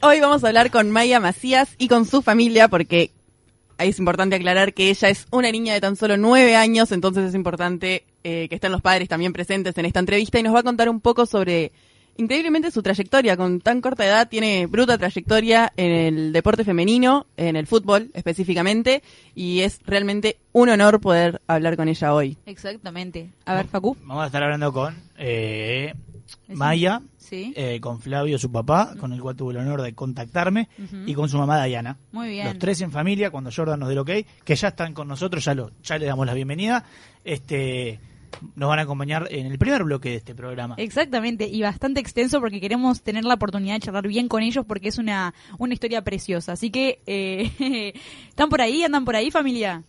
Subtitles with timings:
[0.00, 3.10] Hoy vamos a hablar con Maya Macías y con su familia porque
[3.78, 7.34] es importante aclarar que ella es una niña de tan solo nueve años, entonces es
[7.34, 10.62] importante eh, que estén los padres también presentes en esta entrevista y nos va a
[10.62, 11.72] contar un poco sobre
[12.16, 13.36] increíblemente su trayectoria.
[13.36, 19.02] Con tan corta edad tiene bruta trayectoria en el deporte femenino, en el fútbol específicamente,
[19.34, 22.36] y es realmente un honor poder hablar con ella hoy.
[22.46, 23.30] Exactamente.
[23.46, 23.96] A ver, Facu.
[24.04, 25.92] Vamos a estar hablando con eh,
[26.48, 27.52] Maya, Sí.
[27.56, 30.68] eh, con Flavio, su papá, con el cual tuve el honor de contactarme,
[31.06, 31.96] y con su mamá Dayana.
[32.12, 32.46] Muy bien.
[32.46, 34.10] Los tres en familia, cuando Jordan nos dé el ok,
[34.44, 36.84] que ya están con nosotros, ya, lo, ya le damos la bienvenida.
[37.24, 37.98] Este,
[38.56, 40.74] nos van a acompañar en el primer bloque de este programa.
[40.78, 44.88] Exactamente, y bastante extenso porque queremos tener la oportunidad de charlar bien con ellos porque
[44.88, 46.52] es una, una historia preciosa.
[46.52, 47.92] Así que, eh,
[48.28, 48.82] ¿están por ahí?
[48.84, 49.82] ¿Andan por ahí, familia?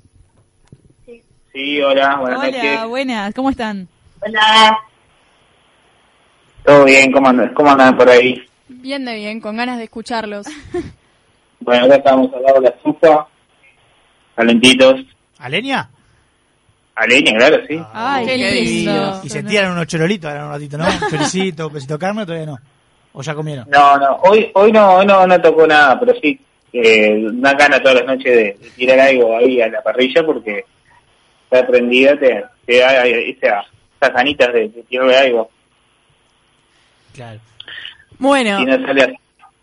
[1.51, 2.87] Sí, hola, buenas Hola, noches.
[2.87, 3.87] buenas, ¿cómo están?
[4.21, 4.77] Hola.
[6.63, 8.43] Todo bien, ¿cómo andan, ¿cómo andan por ahí?
[8.67, 10.47] Bien de bien, con ganas de escucharlos.
[11.61, 13.27] Bueno, acá estamos al lado de la estufa,
[14.33, 15.01] calentitos.
[15.37, 15.89] ¿A leña?
[16.95, 17.77] A leña, claro, sí.
[17.93, 19.19] Ay, qué qué lindo.
[19.25, 20.85] Y se tiran unos chorolitos ahora un ratito, ¿no?
[21.09, 22.59] Choricito, pesito carne, todavía no.
[23.11, 23.69] ¿O ya comieron?
[23.69, 26.39] No, no, hoy hoy no hoy no, no tocó nada, pero sí,
[26.71, 30.63] eh, una gana todas las noches de, de tirar algo ahí a la parrilla porque
[31.43, 33.65] está prendida, te, te da esa-
[33.99, 35.49] esas ganitas de, de tirarle algo.
[37.13, 37.39] Claro.
[38.17, 39.13] Bueno, no sale a-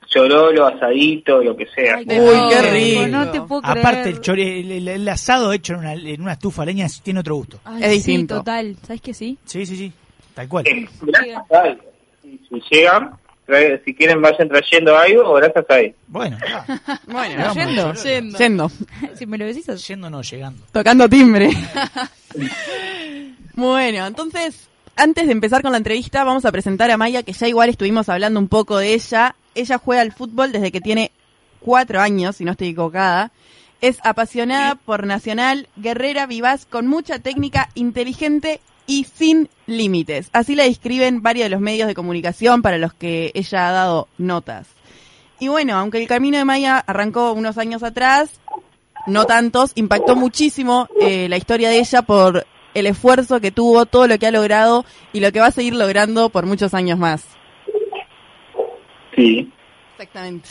[0.06, 1.96] chorolo, asadito, lo que sea.
[1.96, 3.06] Ay, Uy, qué rico.
[3.08, 3.78] No te puedo creer.
[3.78, 7.20] Aparte, el, chore- el, el- el asado hecho en una, en una estufa leña tiene
[7.20, 7.60] otro gusto.
[7.64, 8.36] Ay, Es sí, distinto.
[8.38, 8.76] total.
[8.86, 9.36] ¿Sabes que sí?
[9.44, 9.92] Sí, sí, sí.
[10.34, 10.64] Tal cual.
[11.02, 11.82] Gracias a algo.
[12.22, 13.10] Si, llegan,
[13.46, 15.94] trae- si quieren vayan trayendo algo, gracias a él.
[16.06, 16.64] Bueno, ya.
[17.08, 17.92] bueno, yendo.
[17.94, 18.38] Yendo.
[18.38, 18.70] yendo,
[19.14, 19.66] si me lo decís.
[19.88, 20.62] Yendo no, llegando.
[20.72, 21.50] tocando timbre.
[23.54, 27.46] bueno, entonces, antes de empezar con la entrevista, vamos a presentar a Maya, que ya
[27.46, 29.36] igual estuvimos hablando un poco de ella.
[29.54, 31.12] Ella juega al fútbol desde que tiene
[31.60, 33.30] cuatro años, si no estoy equivocada.
[33.82, 40.30] Es apasionada por Nacional, guerrera, vivaz, con mucha técnica, inteligente y sin límites.
[40.32, 44.08] Así la describen varios de los medios de comunicación para los que ella ha dado
[44.16, 44.66] notas.
[45.38, 48.30] Y bueno, aunque el camino de Maya arrancó unos años atrás,
[49.06, 52.46] no tantos, impactó muchísimo eh, la historia de ella por
[52.76, 55.74] el esfuerzo que tuvo, todo lo que ha logrado y lo que va a seguir
[55.74, 57.26] logrando por muchos años más.
[59.14, 59.50] Sí.
[59.92, 60.50] Exactamente.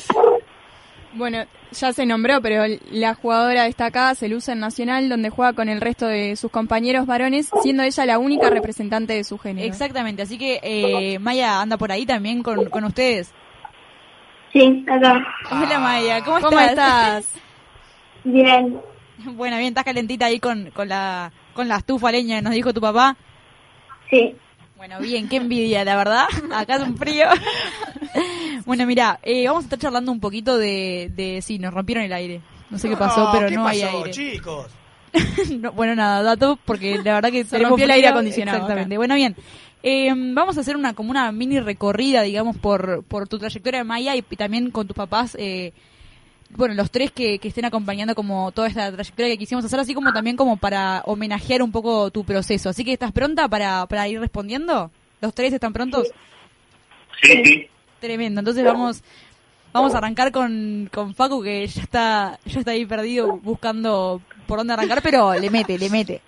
[1.13, 5.69] Bueno, ya se nombró, pero la jugadora destacada se luce en Nacional, donde juega con
[5.69, 9.67] el resto de sus compañeros varones, siendo ella la única representante de su género.
[9.67, 13.31] Exactamente, así que eh, Maya anda por ahí también con, con ustedes.
[14.51, 15.23] Sí, acá.
[15.51, 17.31] Hola Maya, ¿cómo, ¿Cómo estás?
[18.23, 18.79] Bien.
[19.17, 22.81] Bueno, bien, estás calentita ahí con, con la con la estufa leña, nos dijo tu
[22.81, 23.17] papá.
[24.11, 24.35] Sí.
[24.77, 26.25] Bueno, bien, qué envidia, la verdad.
[26.53, 27.25] Acá es un frío.
[28.65, 31.41] bueno, mira, eh, vamos a estar charlando un poquito de, de...
[31.41, 32.41] Sí, nos rompieron el aire.
[32.69, 34.11] No sé qué pasó, pero ¿qué no hay pasó, aire.
[34.11, 34.67] chicos?
[35.59, 38.95] No, bueno, nada, dato, porque la verdad que Se rompió el aire acondicionado Exactamente.
[38.95, 38.99] acá.
[38.99, 39.33] Bueno, bien.
[39.81, 43.83] Eh, vamos a hacer una como una mini recorrida, digamos, por, por tu trayectoria de
[43.85, 45.37] Maya y, y también con tus papás.
[45.39, 45.71] Eh,
[46.49, 49.93] bueno, los tres que, que estén acompañando como toda esta trayectoria que quisimos hacer, así
[49.93, 52.69] como también como para homenajear un poco tu proceso.
[52.69, 54.91] Así que, ¿estás pronta para, para ir respondiendo?
[55.21, 56.07] ¿Los tres están prontos?
[57.21, 57.67] Sí, sí.
[57.99, 58.39] Tremendo.
[58.39, 59.03] Entonces vamos
[59.73, 64.59] vamos a arrancar con, con Facu que ya está ya está ahí perdido buscando por
[64.59, 66.21] dónde arrancar, pero le mete, le mete.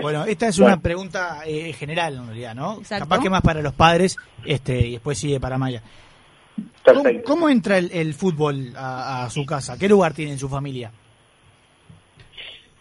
[0.00, 2.78] Bueno, esta es una pregunta eh, general en realidad, ¿no?
[2.78, 3.06] Exacto.
[3.06, 5.82] Capaz que más para los padres este y después sigue para Maya.
[6.84, 7.30] ¿Cómo, Perfecto.
[7.30, 9.78] cómo entra el, el fútbol a, a su casa?
[9.78, 10.90] ¿Qué lugar tiene en su familia?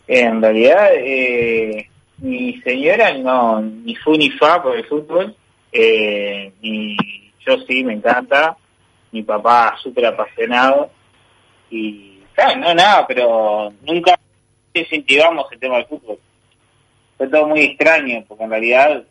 [0.07, 5.35] En realidad, eh, mi señora no, ni fu ni fa por el fútbol.
[5.71, 6.97] Eh, y
[7.45, 8.57] yo sí, me encanta.
[9.11, 10.89] Mi papá súper apasionado.
[11.69, 14.19] Y, claro, no nada, pero nunca
[14.73, 16.19] incentivamos el tema del fútbol.
[17.17, 19.03] Fue todo muy extraño, porque en realidad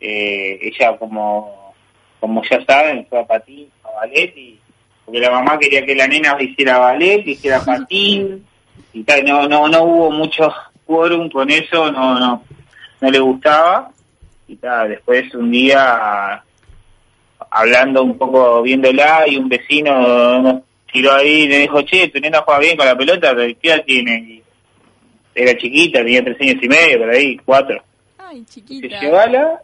[0.00, 1.74] eh, ella, como,
[2.20, 3.70] como ya saben, fue a patín,
[4.00, 4.58] ballet, y,
[5.04, 8.44] porque la mamá quería que la nena hiciera ballet, hiciera patín,
[8.92, 10.52] y tal, no, no, no hubo mucho
[10.84, 12.42] quórum con eso, no, no,
[13.00, 13.90] no le gustaba,
[14.46, 16.42] y tal, después un día
[17.50, 20.62] hablando un poco, viéndola, y un vecino nos
[20.92, 23.68] tiró ahí y le dijo, che, tu nena juega bien con la pelota, pero ¿qué
[23.68, 24.16] edad tiene?
[24.18, 24.42] Y
[25.34, 27.82] era chiquita, tenía tres años y medio, por ahí, cuatro.
[28.18, 29.00] Ay, chiquita.
[29.00, 29.62] llévala,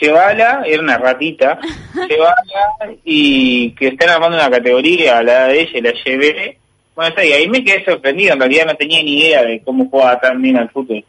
[0.00, 1.58] llévala, era una ratita,
[2.08, 6.58] llévala y que están armando una categoría a la edad de ella, y la llevé.
[6.94, 9.88] Bueno, está ahí, ahí me quedé sorprendido, en realidad no tenía ni idea de cómo
[9.88, 11.04] jugaba tan bien al fútbol.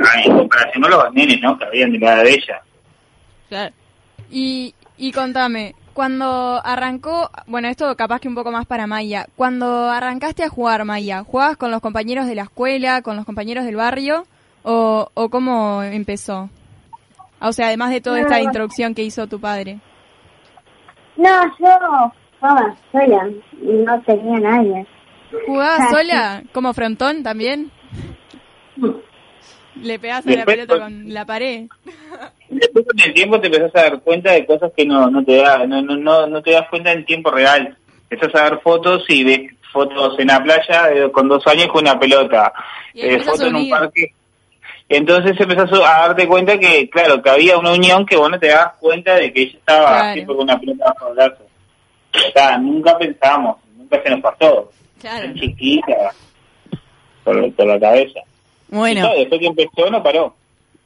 [0.00, 1.56] Ah, en comparación con los nenes, ¿no?
[1.56, 2.62] Que habían de la edad de ella.
[3.48, 3.74] Claro.
[4.30, 9.26] Y, y contame, Cuando arrancó, bueno, esto capaz que un poco más para Maya.
[9.36, 13.64] Cuando arrancaste a jugar, Maya, ¿jugabas con los compañeros de la escuela, con los compañeros
[13.64, 14.26] del barrio?
[14.64, 16.48] ¿O, o cómo empezó?
[17.40, 18.44] O sea, además de toda esta No.
[18.44, 19.78] introducción que hizo tu padre.
[21.16, 21.28] No,
[21.60, 23.28] yo jugaba sola,
[23.62, 24.86] no tenía nadie.
[25.46, 26.42] ¿Jugabas Ah, sola?
[26.52, 27.70] ¿Como frontón también?
[29.82, 31.66] ¿Le pegás a la pelota con- con la pared?
[32.48, 35.36] Después con el tiempo te empezás a dar cuenta de cosas que no, no te
[35.36, 37.76] da, no, no, no, no te das cuenta en tiempo real.
[38.08, 39.40] Empezás a ver fotos y ves
[39.72, 42.52] fotos en la playa eh, con dos años con una pelota,
[42.94, 44.14] Y eh, fotos en un parque.
[44.88, 45.78] Entonces empezás a
[46.08, 49.32] darte cuenta que, claro, que había una unión que vos no te das cuenta de
[49.32, 50.12] que ella estaba Claro.
[50.14, 51.44] siempre con una pelota bajo el brazo.
[52.14, 54.70] O sea, nunca pensamos, nunca se nos pasó.
[55.00, 55.26] Claro.
[55.26, 56.12] Tan chiquita,
[57.24, 58.20] por, por la cabeza.
[58.68, 60.34] Bueno, claro, después que empezó no paró.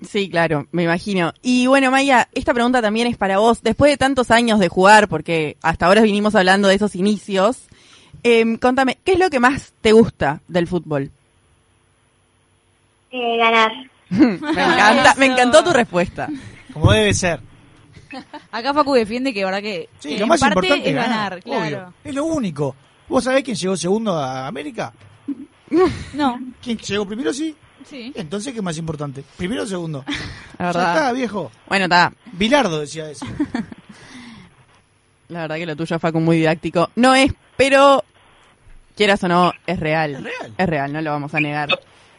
[0.03, 1.33] sí, claro, me imagino.
[1.43, 3.63] Y bueno, Maya, esta pregunta también es para vos.
[3.63, 7.67] Después de tantos años de jugar, porque hasta ahora vinimos hablando de esos inicios,
[8.23, 11.11] em, contame, ¿qué es lo que más te gusta del fútbol?
[13.11, 13.73] Eh, ganar.
[14.11, 15.35] me encanta, me Eso.
[15.35, 16.29] encantó tu respuesta.
[16.73, 17.41] Como debe ser.
[18.51, 21.63] Acá Facu defiende que, verdad que Sí, eh, lo más parte importante es ganar, claro.
[21.65, 21.95] obvio.
[22.05, 22.75] Es lo único.
[23.09, 24.93] ¿Vos sabés quién llegó segundo a América?
[26.15, 27.33] No, ¿Quién llegó primero?
[27.35, 27.55] Sí.
[27.85, 28.11] sí.
[28.17, 29.23] Entonces, ¿qué es más importante?
[29.37, 30.05] ¿Primero o segundo?
[30.07, 30.15] La
[30.59, 30.97] Ya verdad.
[30.97, 31.51] está, viejo.
[31.69, 32.13] Bueno, está.
[32.33, 33.27] Bilardo decía eso.
[35.29, 36.89] La verdad que lo tuyo, Facu, muy didáctico.
[36.97, 38.03] No es, pero
[38.97, 40.15] quieras o no, es real.
[40.15, 40.55] Es real.
[40.57, 41.69] Es real, no lo vamos a negar.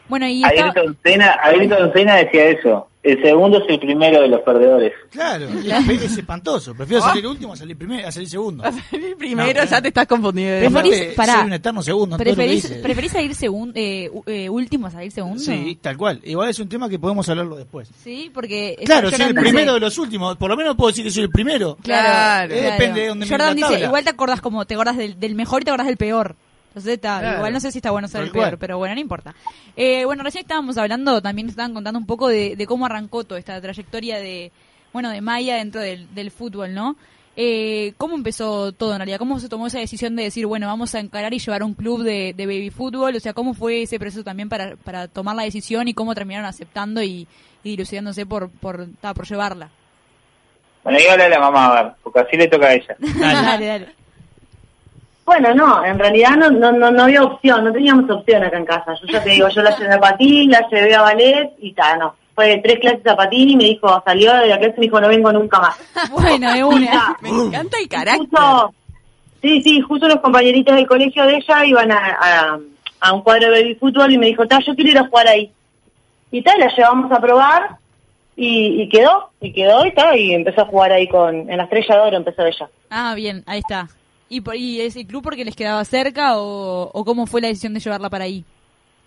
[0.10, 2.86] Bueno, y está, Ayrton Senna, Ayrton Senna decía eso.
[3.02, 4.92] El segundo es el primero de los perdedores.
[5.10, 6.76] Claro, es, es espantoso.
[6.76, 8.62] Prefiero salir último a salir primero, a salir segundo.
[8.92, 10.50] El primero No, ya te estás confundido.
[10.56, 12.18] Es Preferís- ser un eterno segundo.
[12.18, 12.68] ¿preferís.
[12.84, 15.40] ¿preferís salir segun- eh, eh, último a salir segundo?
[15.42, 16.20] Sí, tal cual.
[16.26, 17.90] Igual es un tema que podemos hablarlo después.
[18.04, 18.76] Sí, porque...
[18.84, 20.36] Claro, soy el dice- primero de los últimos.
[20.36, 21.78] Por lo menos puedo decir que soy el primero.
[21.82, 22.54] Claro.
[22.54, 23.86] Eh, depende de dónde Jordan la dice, tabla.
[23.86, 26.36] igual te acordás como, te acordás del, del mejor y te acordás del peor.
[26.70, 27.38] Entonces está, Claro.
[27.38, 29.34] igual no sé si está bueno ser el peor, pero bueno, no importa.
[29.76, 33.40] Eh, bueno, recién estábamos hablando, también estaban contando un poco de, de cómo arrancó toda
[33.40, 34.52] esta trayectoria de,
[34.94, 36.96] bueno, de Maya dentro del, del fútbol, ¿no?
[37.42, 39.18] Eh, ¿Cómo empezó todo en realidad?
[39.18, 42.04] ¿Cómo se tomó esa decisión de decir, bueno, vamos a encarar y llevar un club
[42.04, 43.16] de, de baby fútbol?
[43.16, 46.46] O sea, ¿cómo fue ese proceso también para, para tomar la decisión y cómo terminaron
[46.46, 47.28] aceptando y,
[47.64, 49.70] y dilucidándose por, por, ta, por llevarla?
[50.84, 52.96] Bueno, dígale a la mamá, a ver, porque así le toca a ella.
[53.20, 53.88] dale, dale.
[55.30, 58.66] Bueno, no, en realidad no, no, no, no había opción, no teníamos opción acá en
[58.66, 58.96] casa.
[59.00, 62.00] Yo ya te digo, yo la llevé a patín, la llevé a ballet y tal,
[62.00, 62.16] no.
[62.34, 65.00] Fue tres clases a patín y me dijo, salió de la clase y me dijo,
[65.00, 65.78] no vengo nunca más.
[66.10, 67.16] Bueno, de una.
[67.22, 68.18] Me encanta el carácter.
[68.28, 68.74] Justo,
[69.40, 72.60] sí, sí, justo los compañeritos del colegio de ella iban a, a,
[73.02, 75.28] a un cuadro de baby fútbol y me dijo, ta, yo quiero ir a jugar
[75.28, 75.52] ahí.
[76.32, 77.78] Y tal, la llevamos a probar
[78.36, 81.66] y, y quedó, y quedó y tal, y empezó a jugar ahí con, en la
[81.66, 82.68] Estrella de Oro empezó ella.
[82.90, 83.90] Ah, bien, ahí está.
[84.30, 87.74] ¿Y, por, y ese club porque les quedaba cerca o, o cómo fue la decisión
[87.74, 88.46] de llevarla para ahí?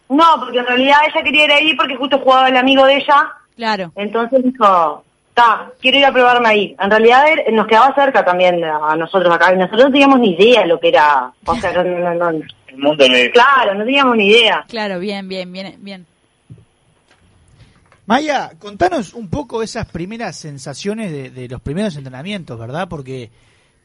[0.08, 3.32] No, porque en realidad ella quería ir ahí porque justo jugaba el amigo de ella,
[3.56, 3.92] Claro.
[3.94, 6.76] entonces dijo, ta, quiero ir a probarme ahí.
[6.78, 10.30] En realidad er- nos quedaba cerca también a nosotros acá, y nosotros no teníamos ni
[10.34, 12.28] idea lo que era, o sea, no, no, no.
[12.66, 14.64] El mundo claro, no teníamos ni idea.
[14.68, 16.06] Claro, bien, bien, bien, bien.
[18.06, 22.88] Maya, contanos un poco esas primeras sensaciones de, de los primeros entrenamientos, ¿verdad?
[22.88, 23.30] Porque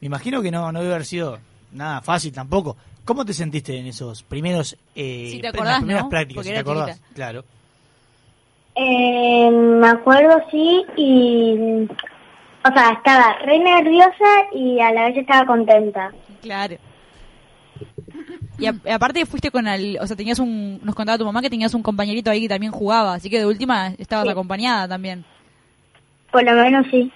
[0.00, 1.38] me imagino que no, no debe haber sido
[1.72, 2.76] nada fácil tampoco.
[3.04, 6.08] ¿Cómo te sentiste en esos primeros eh, Si te en acordás, las primeras ¿no?
[6.10, 6.44] prácticas?
[6.46, 7.14] Si te acordás, chiquita.
[7.14, 7.44] claro.
[8.74, 11.86] Eh, me acuerdo, sí, y...
[12.64, 16.12] O sea, estaba re nerviosa y a la vez estaba contenta.
[16.42, 16.76] Claro.
[18.58, 21.48] Y a- aparte fuiste con el, o sea, tenías un, nos contaba tu mamá que
[21.50, 24.30] tenías un compañerito ahí que también jugaba, así que de última estabas Sí.
[24.32, 25.24] acompañada también.
[26.32, 27.10] Por lo menos sí.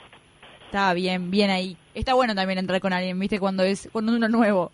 [0.66, 1.76] Estaba bien, bien ahí.
[1.94, 4.70] Está bueno también entrar con alguien, viste, cuando es, cuando uno nuevo.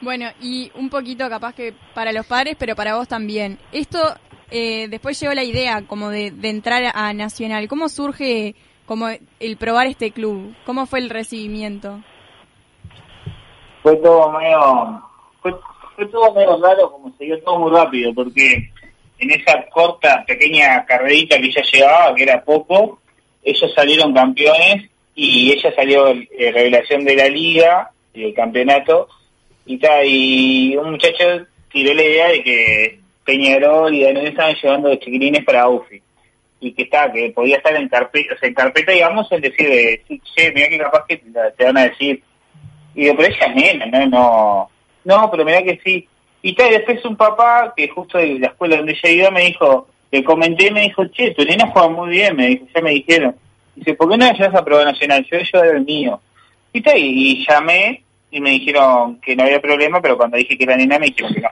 [0.00, 3.58] Bueno, y un poquito capaz que para los padres, pero para vos también.
[3.72, 3.98] Esto,
[4.50, 7.68] eh, después llegó la idea como de, de entrar a Nacional.
[7.68, 9.08] ¿Cómo surge como
[9.40, 10.54] el probar este club?
[10.66, 12.02] ¿Cómo fue el recibimiento?
[13.84, 15.02] fue todo medio
[15.42, 15.54] fue,
[15.94, 18.70] fue todo medio raro como se dio todo muy rápido porque
[19.18, 22.98] en esa corta pequeña carrerita que ella llevaba que era poco
[23.42, 29.08] ellos salieron campeones y ella salió eh, revelación de la liga y del campeonato
[29.66, 31.24] y tal y un muchacho
[31.72, 36.02] tiró la idea de que Peñarol y Danone estaban llevando de chiquilines para UFI
[36.60, 39.68] y que está que podía estar en carpeta o sea, en carpeta digamos el decir
[39.68, 42.22] de sí, che mira que capaz que te, van a decir
[42.94, 44.70] y digo, pero ella es nena, no, no,
[45.04, 46.08] no, pero mira que sí.
[46.42, 49.88] Y tal, después un papá, que justo de la escuela donde ella iba, me dijo,
[50.10, 53.34] le comenté, me dijo, che, tu nena juega muy bien, me dijo, ya me dijeron.
[53.76, 55.26] Dice, ¿por qué no la llevas a prueba nacional?
[55.30, 56.20] Yo, yo era el mío.
[56.72, 56.98] ¿Viste?
[56.98, 60.76] Y, y llamé y me dijeron que no había problema, pero cuando dije que era
[60.76, 61.48] nena me dijeron que no.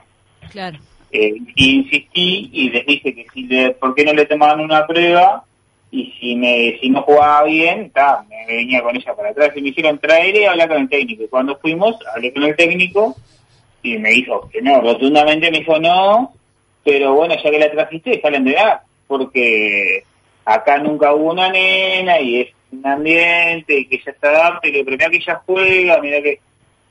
[0.51, 0.77] Claro.
[1.11, 4.85] Eh, y insistí y les dije que si le, por qué no le tomaban una
[4.85, 5.43] prueba
[5.91, 9.61] y si me si no jugaba bien, ta, me venía con ella para atrás y
[9.61, 11.23] me dijeron traer y hablar con el técnico.
[11.23, 13.15] Y cuando fuimos, hablé con el técnico
[13.83, 16.33] y me dijo que no, rotundamente me dijo no,
[16.83, 20.03] pero bueno, ya que la trajiste, déjala entrenar, porque
[20.45, 24.71] acá nunca hubo una nena y es un ambiente y que ella está adapta y
[24.73, 26.39] que pero mira que ella juega, mira que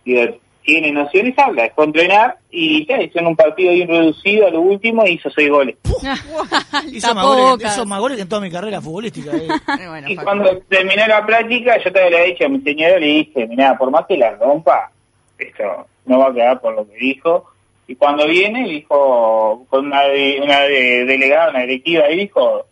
[0.04, 4.50] digo, tiene nociones, habla, es con entrenar y ya, hicieron un partido bien reducido a
[4.50, 5.76] lo último y hizo seis goles.
[6.92, 9.30] Hizo más, goles, hizo más goles que en toda mi carrera futbolística.
[9.37, 9.49] eh.
[9.88, 13.47] Bueno, Y cuando terminé la práctica, yo te había dicho a mi señora, le dije,
[13.49, 14.90] mira, por más que la rompa,
[15.38, 17.44] esto no va a quedar por lo que dijo.
[17.88, 22.66] Y cuando viene, dijo, con una, de- una de- delegada, una directiva, y dijo,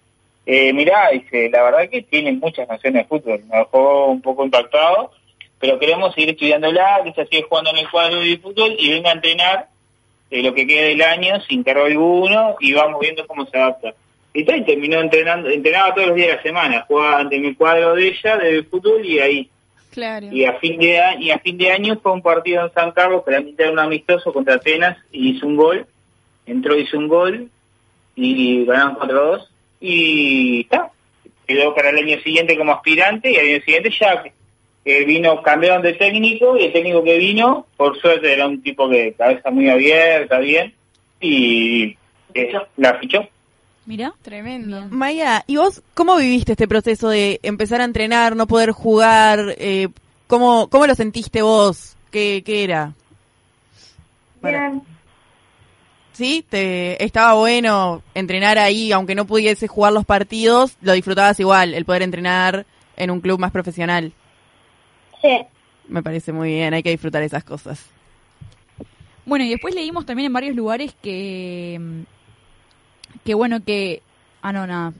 [0.53, 4.45] eh, mirá, dice, la verdad que tiene muchas nociones de fútbol, me dejó un poco
[4.45, 5.13] impactado,
[5.61, 9.11] pero queremos seguir estudiándola, que ella sigue jugando en el cuadro de fútbol y venga
[9.11, 9.69] a entrenar
[10.29, 13.95] eh, lo que quede del año sin cargo alguno y vamos viendo cómo se adapta.
[14.35, 17.95] Y tal, terminó entrenando, entrenaba todos los días de la semana, jugaba ante mi cuadro
[17.95, 19.51] de ella, de fútbol, y ahí.
[19.93, 20.27] Claro.
[20.33, 23.23] Y a fin de y a fin de año fue un partido en San Carlos,
[23.25, 25.87] mitad era un amistoso contra Atenas, y hizo un gol,
[26.45, 27.49] entró, hizo un gol,
[28.17, 29.50] y ganaron 4-2,
[29.81, 30.91] y está,
[31.47, 34.23] quedó para el año siguiente como aspirante, y al año siguiente ya
[34.85, 38.89] que vino, cambiaron de técnico, y el técnico que vino, por suerte era un tipo
[38.89, 40.75] que cabeza muy abierta, bien,
[41.21, 41.97] y
[42.35, 43.29] eh, la fichó.
[43.87, 44.13] Mira.
[44.23, 44.87] Tremendo.
[44.91, 49.55] Maya, ¿y vos cómo viviste este proceso de empezar a entrenar, no poder jugar?
[49.59, 49.89] Eh,
[50.29, 51.97] ¿cómo, ¿Cómo lo sentiste vos?
[52.11, 52.93] ¿Qué, qué era?
[54.41, 54.83] Para- Bien.
[56.21, 56.45] ¿Sí?
[56.47, 60.77] Te, ¿Estaba bueno entrenar ahí, aunque no pudiese jugar los partidos?
[60.83, 62.67] ¿Lo disfrutabas igual, el poder entrenar
[62.99, 64.13] en un club más profesional?
[65.23, 65.39] Sí.
[65.89, 67.87] Me parece muy bien, hay que disfrutar esas cosas.
[69.25, 72.05] Bueno, y después leímos también en varios lugares que.
[73.25, 74.03] Que bueno, que.
[74.43, 74.93] Ah, no, nada.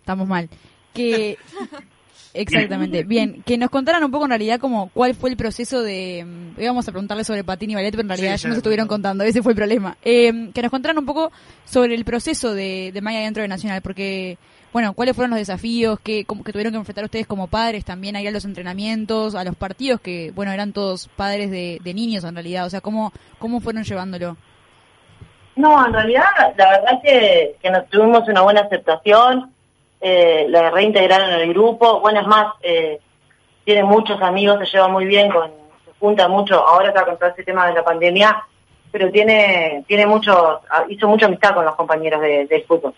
[0.00, 0.50] Estamos mal.
[0.92, 1.38] Que.
[2.34, 3.04] Exactamente.
[3.08, 6.24] Bien, que nos contaran un poco en realidad como cuál fue el proceso de...
[6.26, 8.88] mm, Íbamos a preguntarle sobre patín y ballet, pero en realidad Sí, ya nos estuvieron
[8.88, 9.96] contando, ese fue el problema.
[10.04, 11.30] Eh, que nos contaran un poco
[11.64, 14.36] sobre el proceso de, de Maya dentro de Nacional, porque,
[14.72, 18.16] bueno, cuáles fueron los desafíos que, como- que tuvieron que enfrentar ustedes como padres también
[18.16, 22.24] ahí a los entrenamientos, a los partidos, que, bueno, eran todos padres de, de niños
[22.24, 24.36] en realidad, o sea, cómo, cómo fueron llevándolo.
[25.56, 26.24] No, en realidad,
[26.58, 29.52] la verdad que, que nos tuvimos una buena aceptación,
[30.04, 33.00] eh, la reintegraron en el grupo, bueno, es más, eh,
[33.64, 35.50] tiene muchos amigos, se lleva muy bien, con,
[35.84, 38.44] se junta mucho, ahora está con todo este tema de la pandemia,
[38.92, 42.92] pero tiene, tiene mucho, hizo mucha amistad con los compañeros de- del fútbol.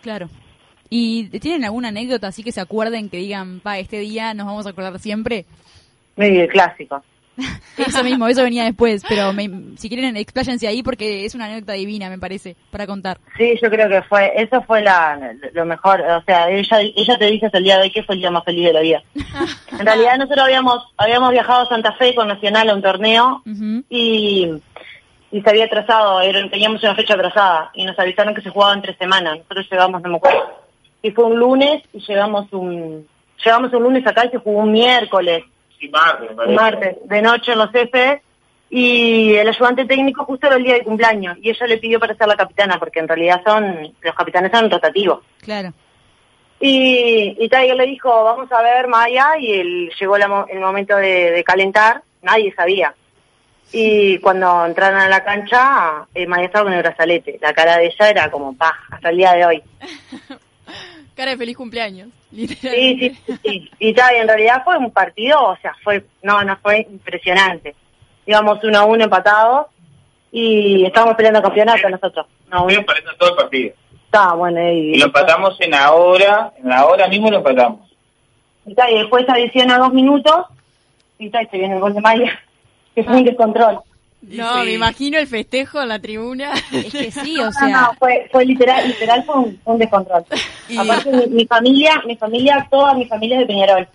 [0.00, 0.28] Claro.
[0.88, 4.66] ¿Y tienen alguna anécdota así que se acuerden que digan, pa, este día nos vamos
[4.66, 5.44] a acordar siempre?
[6.16, 7.02] Medio clásico.
[7.78, 11.74] Eso mismo, eso venía después, pero me- si quieren expláyense ahí porque es una anécdota
[11.74, 13.18] divina, me parece, para contar.
[13.36, 17.26] Sí, yo creo que fue, eso fue la, lo mejor, o sea, ella, ella te
[17.26, 19.02] dice hasta el día de hoy que fue el día más feliz de la vida.
[19.78, 23.42] En realidad nosotros habíamos, habíamos viajado a Santa Fe con Nacional a un torneo
[23.88, 24.50] y,
[25.30, 28.74] y se había atrasado, era- teníamos una fecha atrasada y nos avisaron que se jugaba
[28.74, 29.38] en tres semanas.
[29.38, 30.64] Nosotros llegamos, no me acuerdo,
[31.02, 33.06] y fue un lunes y llegamos un,
[33.44, 35.44] llegamos un lunes acá y se jugó un miércoles,
[35.78, 38.22] Sí, martes, me de noche en los F
[38.70, 42.14] y el ayudante técnico justo era el día de cumpleaños y ella le pidió para
[42.14, 45.20] ser la capitana porque en realidad son, los capitanes son rotativos.
[45.40, 45.72] Claro.
[46.60, 50.58] Y, y Tiger le dijo, vamos a ver Maya, y él, llegó la mo- el
[50.58, 52.92] momento de, de calentar, nadie sabía.
[53.72, 57.38] Y cuando entraron a la cancha, eh, Maya estaba con el brazalete.
[57.40, 59.62] La cara de ella era como, pa, hasta el día de hoy.
[61.14, 62.08] Cara de feliz cumpleaños.
[62.30, 63.10] Sí, Literalmente.
[63.10, 63.70] sí, sí, sí.
[63.78, 67.74] Y ya, y en realidad fue un partido, o sea, fue, no, no fue impresionante.
[68.26, 69.68] Íbamos uno a uno empatados
[70.30, 72.26] y estábamos peleando campeonato nosotros.
[72.50, 73.74] No, Estuvimos perdiendo todo el partido.
[74.04, 74.60] está bueno.
[74.70, 77.80] Y, Y lo empatamos en la hora, en la hora mismo lo empatamos.
[78.66, 80.46] Y, ta, y después adiciona dos minutos
[81.18, 82.38] y, ta, y se viene el gol de Maya,
[82.94, 83.80] que fue un descontrol.
[84.20, 86.52] No, me imagino el festejo en la tribuna.
[86.72, 90.24] Es que sí, o No, no, sea, fue, fue literal, literal fue un, descontrol.
[90.68, 93.88] Y- Aparte mi, mi familia, mi familia, toda mi familia es de Peñarol.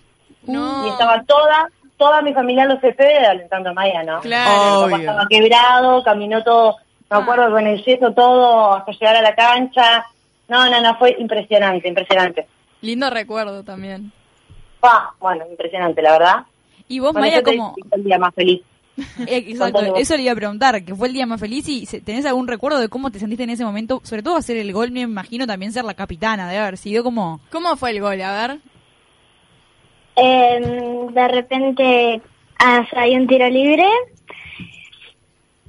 [0.46, 0.86] No.
[0.86, 4.20] Y estaba toda, toda mi familia en los CP alentando a Maya, ¿no?
[4.20, 4.50] Claro.
[4.50, 4.96] Mi papá Obvio.
[4.98, 6.76] estaba quebrado, caminó todo,
[7.10, 10.04] me acuerdo con el yeso todo hasta llegar a la cancha.
[10.48, 12.46] No, no, no, fue impresionante, impresionante.
[12.80, 14.10] Lindo recuerdo también.
[14.80, 16.36] Pa, bueno, impresionante, la verdad.
[16.88, 17.74] y vos, Bueno, Maya, como...
[17.92, 18.62] el día más feliz.
[19.26, 22.26] Eh, Exacto, eso le iba a preguntar, que fue el día más feliz y ¿tenés
[22.26, 24.00] algún recuerdo de cómo te sentiste en ese momento?
[24.04, 27.40] Sobre todo hacer el gol, me imagino también ser la capitana, debe haber sido como...
[27.50, 28.20] ¿Cómo fue el gol?
[28.20, 28.58] A ver.
[30.16, 32.22] em, de repente
[32.58, 33.86] ah, hay un tiro libre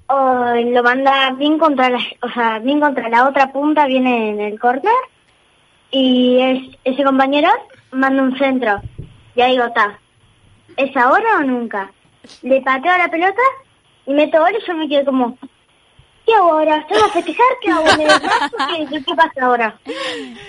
[0.08, 4.40] o lo manda bien contra la, o sea, bien contra la otra punta, viene en
[4.40, 4.94] el corner
[5.92, 7.50] y es, ese compañero
[7.92, 8.82] manda un centro.
[9.36, 10.00] Y ahí digo, está,
[10.78, 11.92] ¿es ahora o nunca?
[12.42, 13.42] Le pateo la pelota
[14.06, 15.38] y meto gol y yo me quedo como,
[16.26, 16.78] ¿qué hago ahora?
[16.78, 17.46] ¿Estoy a festejar?
[17.62, 17.86] ¿Qué hago?
[17.98, 18.88] ¿Me?
[18.88, 19.80] ¿Qué, ¿Qué pasa ahora?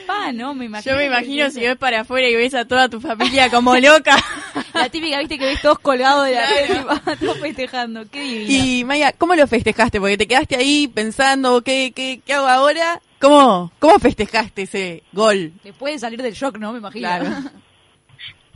[0.09, 0.93] Ah, no, me imagino.
[0.93, 4.17] Yo me imagino si ves para afuera y ves a toda tu familia como loca.
[4.75, 8.05] La típica, viste, que ves todos colgados de la red, todos festejando.
[8.11, 8.53] Qué divina.
[8.53, 10.01] Y Maya, ¿cómo lo festejaste?
[10.01, 13.01] Porque te quedaste ahí pensando, ¿qué, qué, qué hago ahora?
[13.19, 15.53] ¿Cómo, ¿Cómo festejaste ese gol?
[15.65, 16.73] Después de salir del shock, ¿no?
[16.73, 17.09] Me imagino.
[17.09, 17.27] Claro.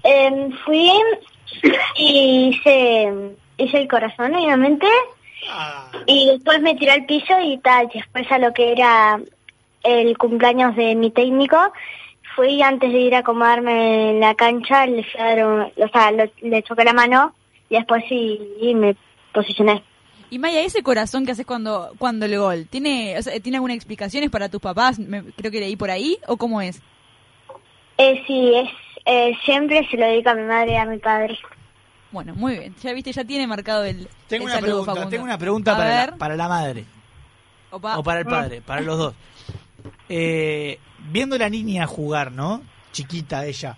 [0.02, 0.90] Em, fui
[1.96, 3.12] y hice,
[3.58, 4.86] hice el corazón, obviamente,
[6.06, 7.88] y después me tiré al piso y tal.
[7.92, 9.20] Después a lo que era
[9.82, 11.56] el cumpleaños de mi técnico,
[12.36, 15.04] fui antes de ir a acomodarme en la cancha, le,
[15.44, 17.34] un- o sea, lo- le choqué la mano
[17.68, 18.96] y después sí y me
[19.32, 19.82] posicioné.
[20.32, 23.74] Y Maya, ese corazón que haces cuando cuando el gol, ¿tiene o sea, tiene alguna
[23.74, 24.98] explicaciones para tus papás?
[25.00, 26.80] Me- creo que leí por ahí, ¿o cómo es?
[27.98, 28.68] Eh, sí, es,
[29.10, 31.38] eh, siempre se lo dedico a mi madre y a mi padre.
[32.12, 32.74] Bueno, muy bien.
[32.82, 35.76] Ya viste, ya tiene marcado el, Tengo el una saludo, pregunta, tengo una pregunta A
[35.76, 36.10] para ver.
[36.10, 36.84] la, para la madre
[37.70, 37.98] Opa.
[37.98, 39.14] o para el padre, para los dos.
[40.08, 40.78] Eh,
[41.10, 42.62] viendo la niña jugar, ¿no?
[42.92, 43.76] Chiquita ella,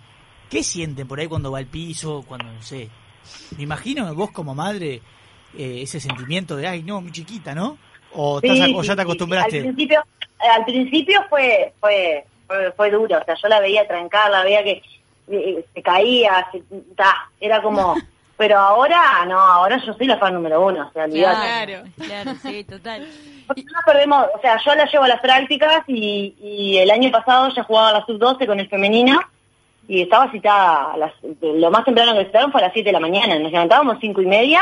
[0.49, 2.89] ¿qué sienten por ahí cuando va al piso, cuando no sé?
[3.57, 5.01] Me imagino vos como madre
[5.57, 7.77] eh, ese sentimiento de, ay, no, muy chiquita, ¿no?
[8.13, 9.03] O, estás, Sí, o ya te sí.
[9.03, 9.57] acostumbraste.
[9.57, 10.03] Al principio,
[10.55, 14.63] al principio fue, fue, fue, fue duro, o sea, yo la veía trancar, la veía
[14.63, 14.81] que
[15.27, 16.61] eh, se caía, se,
[16.95, 17.95] ta, era como,
[18.37, 21.07] pero ahora, no, ahora yo soy la fan número uno, o sea.
[21.07, 23.07] Claro, claro, sí, total.
[23.47, 26.89] Porque no nos perdemos, o sea, yo la llevo a las prácticas y, y el
[26.91, 29.19] año pasado ya jugaba a la sub-12 con el femenino
[29.87, 32.93] y estaba citada, a las, lo más temprano que citaron fue a las 7 de
[32.93, 34.61] la mañana, nos levantábamos cinco y media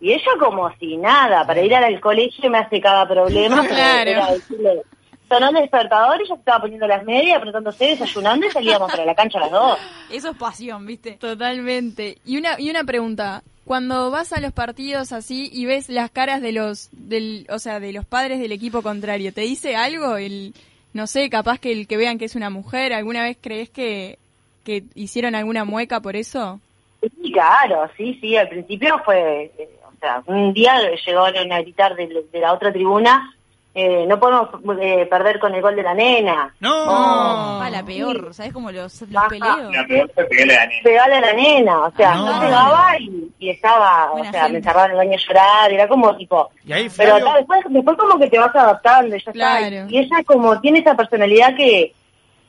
[0.00, 4.34] y ella como si nada, para ir al colegio me hace cada problema, Claro.
[4.34, 4.82] decirle,
[5.28, 9.04] sonó el despertador y ya se estaba poniendo las medias, apretándose, desayunando y salíamos para
[9.04, 9.78] la cancha a las dos.
[10.10, 11.12] Eso es pasión, ¿viste?
[11.12, 12.18] Totalmente.
[12.24, 16.40] Y una y una pregunta, cuando vas a los partidos así y ves las caras
[16.40, 20.54] de los del, o sea, de los padres del equipo contrario, ¿te dice algo el
[20.92, 24.18] no sé, capaz que el que vean que es una mujer, alguna vez crees que
[24.64, 26.60] que hicieron alguna mueca por eso?
[27.00, 30.74] Sí, claro, sí, sí, al principio fue, eh, o sea, un día
[31.06, 33.35] llegaron a gritar de, de la otra tribuna,
[33.78, 34.48] eh, no podemos
[34.80, 36.54] eh, perder con el gol de la nena.
[36.60, 36.72] No.
[36.88, 39.28] Ah, la peor, ¿sabes cómo los, los Baja.
[39.28, 39.70] peleo?
[39.70, 40.82] La peor fue pegarle a la nena.
[40.82, 42.24] Pegale a la nena, o sea, No.
[42.26, 44.52] no, llegaba y, y estaba, Buena o sea, gente.
[44.52, 47.36] me encerraba en el baño a llorar, era como tipo, Y ahí pero Flavio, ta,
[47.36, 49.86] después, después como que te vas adaptando, y ya está, Claro.
[49.90, 51.92] y ella como tiene esa personalidad que,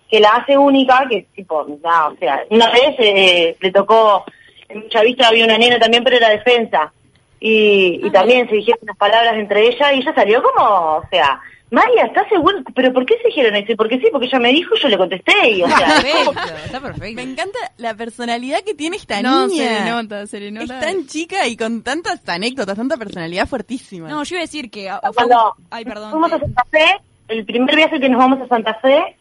[0.10, 4.24] que la hace única, que tipo, no, o sea, una vez eh, le tocó,
[4.70, 6.92] en Chavista había una nena también, pero era defensa,
[7.40, 10.66] y, y también se dijeron unas palabras entre ella, y ella salió como,
[10.98, 12.60] o sea, Maya, ¿estás seguro?
[12.74, 13.74] ¿Pero por qué se dijeron eso?
[13.76, 16.32] Porque sí, porque ella me dijo y yo le contesté, y o sea, Perfecto,
[16.66, 17.16] está perfecto.
[17.16, 19.64] Me encanta la personalidad que tiene esta no, niña.
[19.64, 20.80] se le nota, se le nota.
[20.80, 24.08] Es tan chica y con tantas anécdotas, tanta personalidad fuertísima.
[24.08, 24.90] No, yo iba a decir que...
[24.90, 26.12] a- Cuando Ay, perdón.
[26.12, 26.86] fuimos a Santa Fe,
[27.28, 29.18] el primer viaje que nos vamos a Santa Fe,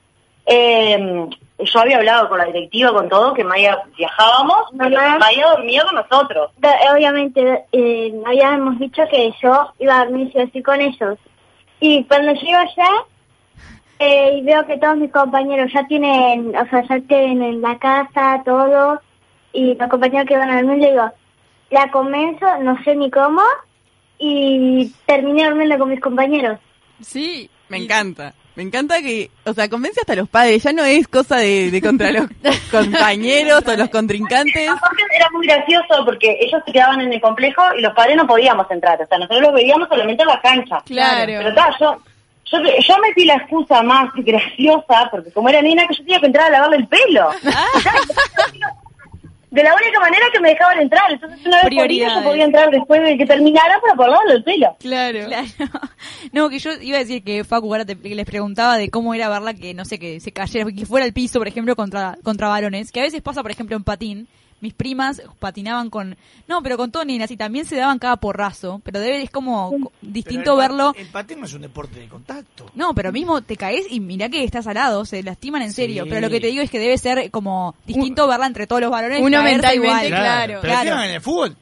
[0.46, 1.28] eh,
[1.58, 5.00] yo había hablado con la directiva, con todo, que Maya viajábamos, pero.
[5.18, 6.50] Maya dormía con nosotros.
[6.92, 11.18] Obviamente, eh, habíamos dicho que yo iba a dormir sí o sí con ellos.
[11.80, 12.88] Y cuando llego allá,
[13.98, 18.42] eh, y veo que todos mis compañeros ya tienen, o sea, ya tienen la casa,
[18.44, 19.00] todo,
[19.52, 21.10] y los compañeros que van a dormir, le digo,
[21.70, 23.42] la convenzo, no sé ni cómo,
[24.18, 26.58] y terminé durmiendo con mis compañeros.
[27.00, 28.34] Sí, Me encanta.
[28.56, 30.62] Me encanta que, o sea, convence hasta a los padres.
[30.62, 32.26] Ya no es cosa de, de contra los
[32.70, 34.70] compañeros o los contrincantes.
[34.70, 38.26] Aparte era muy gracioso porque ellos se quedaban en el complejo y los padres no
[38.26, 40.82] podíamos entrar, o sea, nosotros los veíamos solamente en la cancha.
[40.86, 41.32] Claro.
[41.36, 41.98] Pero ta, yo,
[42.46, 46.26] yo, yo metí la excusa más graciosa, porque como era nena, que yo tenía que
[46.26, 47.30] entrar a lavarle el pelo.
[49.50, 52.44] De la única manera que me dejaban entrar, entonces una vez por día yo podía
[52.44, 54.76] entrar después de que terminara para lavarle el pelo.
[54.80, 55.20] Claro.
[55.26, 55.46] Claro.
[56.32, 59.14] No, que yo iba a decir que Facu ahora te- que les preguntaba de cómo
[59.14, 62.18] era verla que, no sé, que se cayera, que fuera al piso, por ejemplo, contra,
[62.24, 62.90] contra varones.
[62.90, 64.28] Que a veces pasa, por ejemplo, en patín.
[64.60, 66.16] Mis primas patinaban con...
[66.48, 68.80] No, pero con todo nenas y también se daban cada porrazo.
[68.84, 70.94] Pero debe, es como co- distinto el verlo...
[70.96, 72.70] El patín no es un deporte de contacto.
[72.74, 76.04] No, pero mismo te caes y mirá que estás al lado, se lastiman en serio.
[76.08, 78.90] Pero lo que te digo es que debe ser como distinto verla entre todos los
[78.90, 79.20] varones.
[79.20, 80.06] Uno mentalmente, igual.
[80.08, 80.58] claro.
[80.60, 80.88] Pero claro.
[80.88, 81.56] encima en el fútbol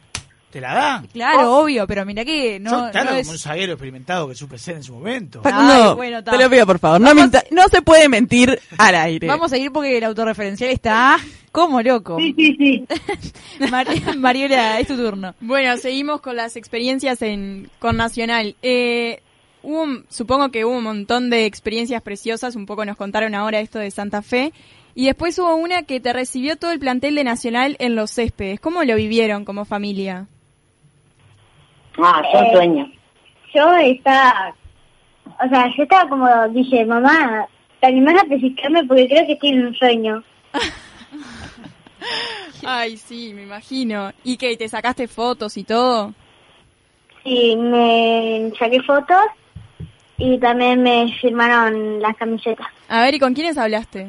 [0.54, 1.04] ¿Te la da?
[1.12, 3.28] Claro, obvio, pero mira que no, Yo, claro, no como es...
[3.28, 5.42] un zaguero experimentado que supe ser en su momento.
[5.42, 8.94] Facundo, Ay, bueno, te lo pido por favor, no, minta- no se puede mentir al
[8.94, 9.26] aire.
[9.26, 11.18] Vamos a ir porque el autorreferencial está
[11.50, 12.18] como loco.
[12.20, 12.86] Sí, sí, sí.
[13.68, 15.34] Mar- Mariola, es tu turno.
[15.40, 18.54] Bueno, seguimos con las experiencias en con Nacional.
[18.62, 19.22] Eh,
[19.64, 23.58] hubo, un- supongo que hubo un montón de experiencias preciosas, un poco nos contaron ahora
[23.58, 24.52] esto de Santa Fe.
[24.96, 28.60] Y después hubo una que te recibió todo el plantel de Nacional en los céspedes.
[28.60, 30.28] ¿Cómo lo vivieron como familia?
[31.98, 32.90] Ah, yo Eh, sueño.
[33.54, 34.54] Yo estaba,
[35.44, 37.46] o sea, yo estaba como, dije, mamá,
[37.80, 38.84] ¿te animás a pellizcarme?
[38.84, 40.22] Porque creo que estoy en un sueño.
[42.66, 44.12] Ay, sí, me imagino.
[44.24, 46.12] ¿Y que te sacaste fotos y todo?
[47.22, 49.24] Sí, me saqué fotos
[50.18, 52.66] y también me firmaron las camisetas.
[52.88, 54.08] A ver, ¿y con quiénes hablaste?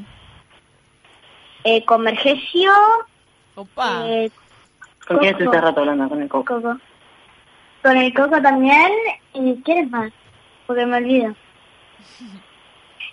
[1.64, 2.72] Eh, con Vergesio,
[3.56, 4.04] Opa.
[4.08, 4.32] eh,
[5.08, 6.10] ¿Con quién estuviste rato hablando?
[6.10, 6.56] Con el coco.
[6.56, 6.78] Coco.
[7.86, 8.92] Con el Coco también.
[9.36, 10.12] ¿Y quién es más?
[10.66, 11.30] Porque me olvido.
[11.30, 11.36] Eh,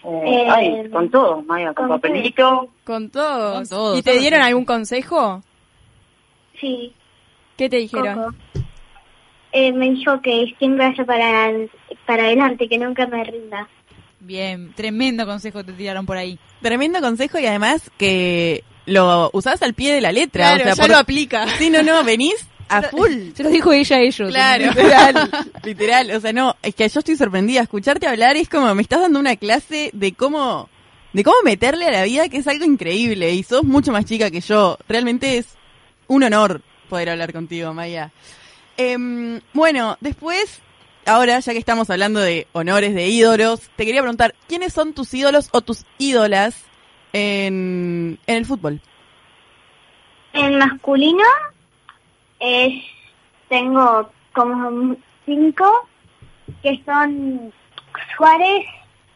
[0.04, 2.68] Eh, ay, con todo, Maya, con con papelito.
[2.84, 3.54] Con todos.
[3.54, 5.42] Con todos, ¿Y te dieron algún consejo?
[6.60, 6.92] Sí,
[7.56, 8.16] ¿Qué te dijeron?
[8.16, 8.34] Coco.
[9.52, 11.52] Eh, me dijo que siempre vaya para,
[12.04, 13.68] para adelante, que nunca me rinda.
[14.18, 16.36] Bien, tremendo consejo te tiraron por ahí.
[16.62, 20.54] Tremendo consejo y además que lo usás al pie de la letra.
[20.54, 21.46] Claro, o sea, ya por- lo aplica.
[21.58, 23.32] Sí, no, no, venís a full.
[23.34, 24.30] Se lo dijo ella a ellos.
[24.30, 24.64] Claro.
[24.74, 25.30] Literal,
[25.64, 27.60] literal, o sea, no, es que yo estoy sorprendida.
[27.60, 30.68] Escucharte hablar es como, me estás dando una clase de cómo,
[31.12, 33.32] de cómo meterle a la vida, que es algo increíble.
[33.32, 34.78] Y sos mucho más chica que yo.
[34.88, 35.46] Realmente es
[36.08, 38.10] un honor poder hablar contigo, Maya.
[38.76, 40.60] Em, bueno, después,
[41.06, 45.12] ahora ya que estamos hablando de honores, de ídolos, te quería preguntar, ¿quiénes son tus
[45.14, 46.56] ídolos o tus ídolas
[47.12, 48.80] en, en el fútbol?
[50.32, 51.24] En masculino
[52.42, 52.82] es
[53.48, 55.88] tengo como cinco
[56.62, 57.52] que son
[58.16, 58.64] Suárez,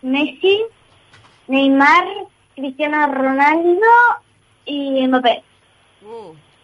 [0.02, 0.62] Messi,
[1.48, 2.06] Neymar,
[2.54, 3.80] Cristiano Ronaldo
[4.64, 5.42] y Mbappé.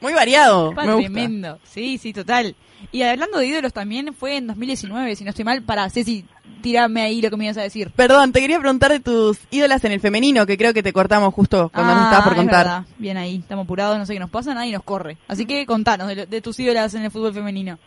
[0.01, 1.13] Muy variado, Opa, me gusta.
[1.13, 1.59] tremendo.
[1.65, 2.55] Sí, sí, total.
[2.91, 6.25] Y hablando de ídolos también fue en 2019, si no estoy mal, para Ceci,
[6.63, 7.91] tirame ahí lo que me ibas a decir.
[7.95, 11.33] Perdón, te quería preguntar de tus ídolas en el femenino, que creo que te cortamos
[11.35, 12.65] justo cuando nos estabas por es contar.
[12.67, 12.85] verdad.
[12.99, 15.17] Bien ahí, estamos apurados, no sé qué nos pasa, nadie nos corre.
[15.29, 17.79] Así que contanos de, lo- de tus ídolas en el fútbol femenino.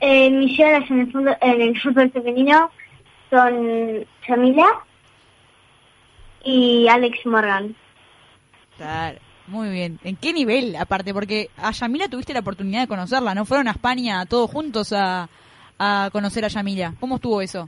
[0.00, 2.70] Eh, mis ídolos en el fútbol, en el fútbol femenino
[3.30, 4.66] son Camila
[6.44, 7.74] y Alex Morgan.
[8.76, 9.98] Claro, muy bien.
[10.04, 11.12] ¿En qué nivel, aparte?
[11.12, 13.44] Porque a Yamila tuviste la oportunidad de conocerla, ¿no?
[13.44, 15.28] Fueron a España todos juntos a,
[15.78, 16.94] a conocer a Yamila.
[17.00, 17.66] ¿Cómo estuvo eso?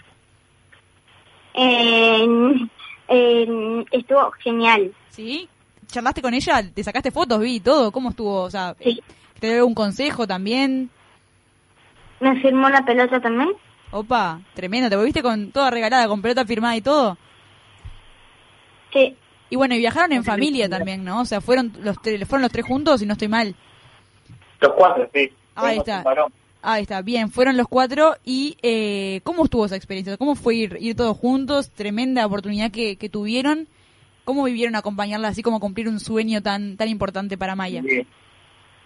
[1.54, 2.26] Eh,
[3.08, 4.92] eh, estuvo genial.
[5.10, 5.48] ¿Sí?
[5.86, 6.62] ¿Charlaste con ella?
[6.72, 7.40] ¿Te sacaste fotos?
[7.40, 7.92] Vi todo.
[7.92, 8.42] ¿Cómo estuvo?
[8.42, 9.00] O sea, Sí.
[9.38, 10.90] ¿te dio un consejo también?
[12.20, 13.50] Me firmó la pelota también.
[13.90, 14.88] Opa, tremendo.
[14.88, 17.16] ¿Te volviste con toda regalada, con pelota firmada y todo?
[18.92, 19.16] Sí,
[19.54, 21.20] Y bueno, y viajaron en familia también, ¿no?
[21.20, 23.54] O sea, fueron los, tres- fueron los tres juntos, si no estoy mal.
[24.60, 25.30] Los cuatro, sí.
[25.54, 26.02] Ahí está.
[26.60, 30.16] Ahí está, bien, fueron los cuatro y eh, ¿cómo estuvo esa experiencia?
[30.16, 31.70] ¿Cómo fue ir, ir todos juntos?
[31.70, 33.68] Tremenda oportunidad que, que tuvieron.
[34.24, 37.80] ¿Cómo vivieron acompañarla así como cumplir un sueño tan tan importante para Maya?
[37.88, 38.04] Sí.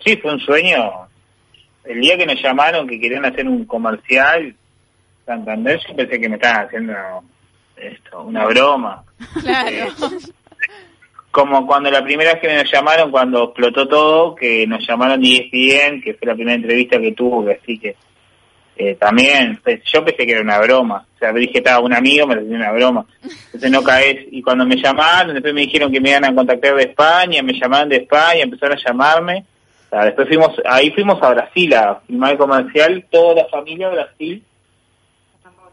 [0.04, 0.76] Sí, fue un sueño.
[1.84, 4.54] El día que nos llamaron que querían hacer un comercial,
[5.24, 6.92] Santander, yo pensé que me estaban haciendo
[7.76, 9.04] esto, una broma.
[9.40, 9.70] Claro.
[9.70, 9.88] Eh,
[11.30, 15.28] como cuando la primera vez que nos llamaron, cuando explotó todo, que nos llamaron de
[15.28, 17.96] ESPN, que fue la primera entrevista que tuvo, que así que
[18.80, 21.04] eh, también, pues, yo pensé que era una broma.
[21.16, 23.06] O sea, dije, estaba un amigo, me decía una broma.
[23.46, 24.26] Entonces no caes.
[24.30, 27.58] Y cuando me llamaron, después me dijeron que me iban a contactar de España, me
[27.58, 29.44] llamaron de España, empezaron a llamarme.
[29.90, 34.44] Después fuimos, ahí fuimos a Brasil a filmar el comercial, toda la familia a Brasil,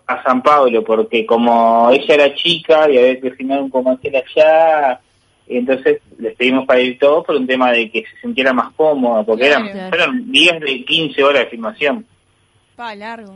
[0.07, 5.01] a San Pablo, porque como ella era chica y había que filmar un comercial allá,
[5.47, 9.23] entonces les pedimos para ir todos por un tema de que se sintiera más cómoda,
[9.23, 9.65] porque Claro.
[9.67, 12.05] eran, fueron días de 15 horas de filmación.
[12.75, 13.35] Pa, largo.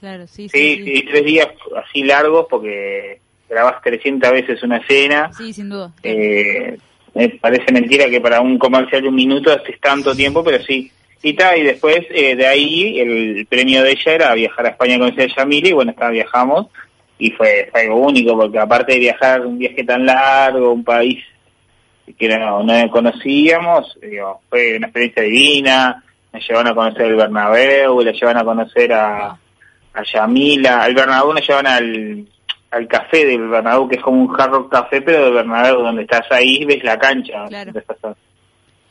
[0.00, 1.48] Claro, sí, Sí, sí, sí, tres días
[1.84, 5.30] así largos porque grabás 300 veces una escena.
[5.34, 5.92] Sí, sin duda.
[6.02, 6.78] Eh,
[7.14, 10.90] me parece mentira que para un comercial de un minuto estés tanto tiempo, pero sí.
[11.22, 14.98] Y, ta, y después eh, de ahí el premio de ella era viajar a España
[14.98, 16.68] con ella Yamila y bueno, está, viajamos
[17.18, 21.22] y fue, fue algo único porque aparte de viajar un viaje tan largo, un país
[22.18, 28.00] que no, no conocíamos, digo, fue una experiencia divina, nos llevaron a conocer el Bernabéu,
[28.02, 29.28] la llevan a conocer a,
[29.94, 32.26] a Yamila, al Bernabéu nos llevan al,
[32.70, 36.02] al café del Bernabéu, que es como un hard rock café, pero del Bernabéu, donde
[36.02, 37.46] estás ahí, ves la cancha.
[37.48, 37.72] Claro.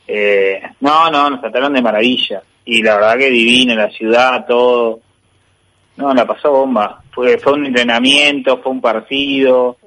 [0.08, 2.42] Eh, no, no, nos trataron de maravilla.
[2.66, 5.00] y la verdad que divino, la ciudad, todo.
[5.98, 7.02] No, la pasó bomba.
[7.12, 9.78] Fue, fue un entrenamiento, fue un partido.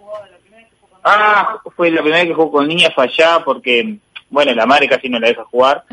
[1.04, 3.96] Ah, fue la primera vez que jugó con niñas fue allá porque,
[4.30, 5.84] bueno, la madre casi no la deja jugar.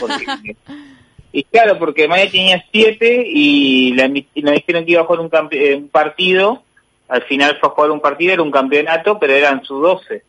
[0.00, 0.56] Porque,
[1.32, 5.30] y claro, porque Maya tenía siete y, la, y dijeron que iba a jugar un,
[5.30, 6.62] campe- eh, un partido.
[7.08, 10.22] Al final fue a jugar un partido, era un campeonato, pero eran sus doce.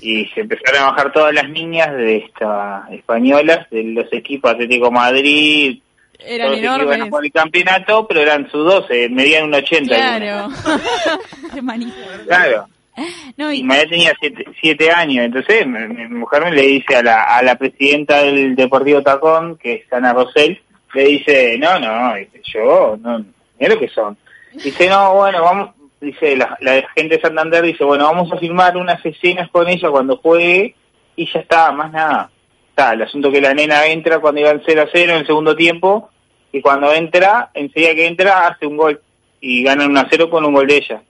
[0.00, 4.90] Y se empezaron a bajar todas las niñas de esta españolas, de los equipos Atlético
[4.90, 5.78] Madrid,
[6.18, 7.08] Eran todos que iban a enormes.
[7.10, 9.94] jugar el campeonato, pero eran sus 12, medían un 80.
[9.94, 10.48] Claro.
[12.26, 12.66] Claro.
[13.36, 14.12] No, Y María tenía
[14.60, 18.56] siete, años, entonces mi, mi mujer me le dice a la, a la presidenta del
[18.56, 20.60] Deportivo Tacón, que es Ana Rosell,
[20.94, 23.24] le dice, no, no, yo, no,
[23.58, 24.16] mira lo que son.
[24.52, 28.76] Dice, no, bueno, vamos, dice la, la gente de Santander, dice, bueno, vamos a filmar
[28.76, 30.74] unas escenas con ella cuando juegue
[31.16, 32.30] y ya está, más nada.
[32.70, 35.54] Está, el asunto que la nena entra cuando iban 0 a 0 en el segundo
[35.56, 36.10] tiempo
[36.52, 39.00] y cuando entra, enseguida que entra, hace un gol
[39.40, 41.02] y ganan 1 a 0 con un gol de ella.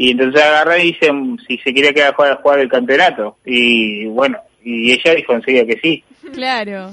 [0.00, 1.10] Y entonces agarra y dice
[1.46, 3.36] si se quería quedar a jugar, a jugar el campeonato.
[3.44, 6.04] Y bueno, y ella dijo enseguida que sí.
[6.32, 6.92] Claro.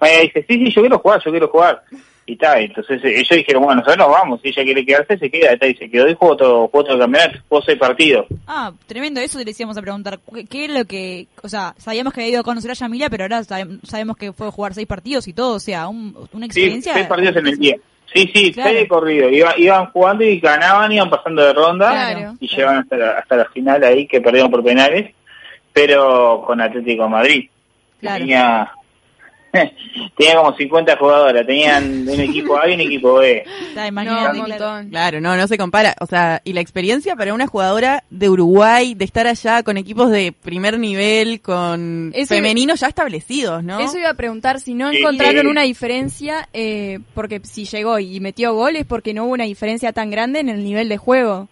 [0.00, 1.82] Maya dice, sí, sí, yo quiero jugar, yo quiero jugar.
[2.26, 5.30] Y tal, entonces eh, ellos dijeron, bueno, nosotros nos vamos, si ella quiere quedarse, se
[5.30, 5.52] queda.
[5.52, 8.26] Está, y se quedó y jugó todo, jugó todo el campeonato, jugó seis partidos.
[8.46, 10.20] ah, tremendo, eso le decíamos a preguntar.
[10.48, 13.24] ¿Qué, es lo que, o sea, sabíamos que había ido a conocer a Yamila, pero
[13.24, 16.46] ahora sabe- sabemos que fue a jugar seis partidos y todo, o sea, un- una
[16.46, 16.94] Sí, experiencia.
[16.94, 17.76] seis partidos en el día.
[18.12, 18.70] Sí, sí, Claro.
[18.70, 19.28] seis de corrido.
[19.28, 22.34] Iba- iban jugando y ganaban, iban pasando de ronda Claro.
[22.40, 25.14] y llegaban hasta la, hasta la final ahí, que perdieron por penales,
[25.72, 27.50] pero con Atlético de Madrid.
[28.00, 28.18] Claro.
[28.18, 28.72] Tenía,
[30.16, 33.44] tenía como 50 jugadoras, tenían un equipo A y un equipo B.
[33.68, 34.64] Está, No, imagínate, un claro.
[34.66, 34.90] montón.
[34.90, 35.94] Claro, no, no se compara.
[36.00, 40.10] O sea, y la experiencia para una jugadora de Uruguay, de estar allá con equipos
[40.10, 43.80] de primer nivel, con Eso- femeninos ya establecidos, ¿no?
[43.80, 45.46] Eso iba a preguntar si no Sí, encontraron sí.
[45.48, 50.10] una diferencia, eh, porque si llegó y metió goles, porque no hubo una diferencia tan
[50.10, 51.48] grande en el nivel de juego.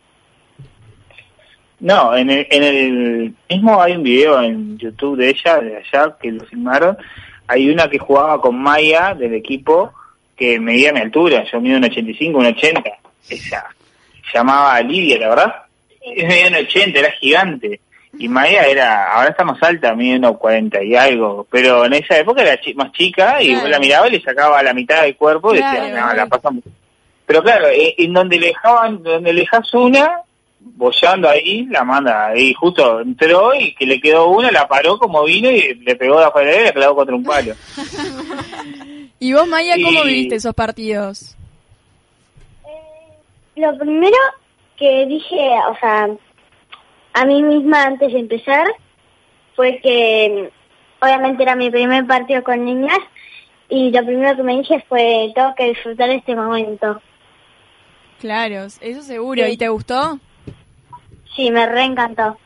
[1.80, 6.16] No, en el, en el mismo hay un video en YouTube de ella, de allá,
[6.20, 6.96] que lo filmaron.
[7.48, 9.92] Hay una que jugaba con Maya del equipo
[10.37, 11.44] que medía mi altura.
[11.50, 12.82] Yo mido un 85, un 80.
[13.28, 13.64] Esa
[14.32, 15.54] llamaba Lidia, la verdad.
[16.16, 17.80] Medía un 80, era gigante.
[18.18, 21.46] Y Maya era, ahora está más alta, mide unos 40 y algo.
[21.50, 23.68] Pero en esa época era chi- más chica y Claro.
[23.68, 26.64] la miraba y le sacaba la mitad del cuerpo y Claro, decía, no, la pasamos.
[27.26, 30.22] Pero claro, eh, en donde le dejaban, donde le dejas una,
[30.60, 35.24] bollando ahí, la manda ahí, justo entró y que le quedó una, la paró como
[35.24, 37.54] vino y le pegó de afuera y le clavó contra un palo.
[39.20, 41.34] ¿Y vos, Maya, cómo Y- viviste esos partidos?
[43.56, 44.16] Lo primero
[44.76, 46.08] que dije, o sea,
[47.14, 48.66] a mí misma antes de empezar,
[49.56, 52.98] fue que mm, obviamente era mi primer partido con niñas
[53.68, 57.02] y lo primero que me dije fue, tengo que disfrutar este momento.
[58.20, 59.44] Claro, eso seguro.
[59.44, 59.52] Sí.
[59.52, 60.20] ¿Y te gustó?
[61.38, 62.37] Sí, me reencantó.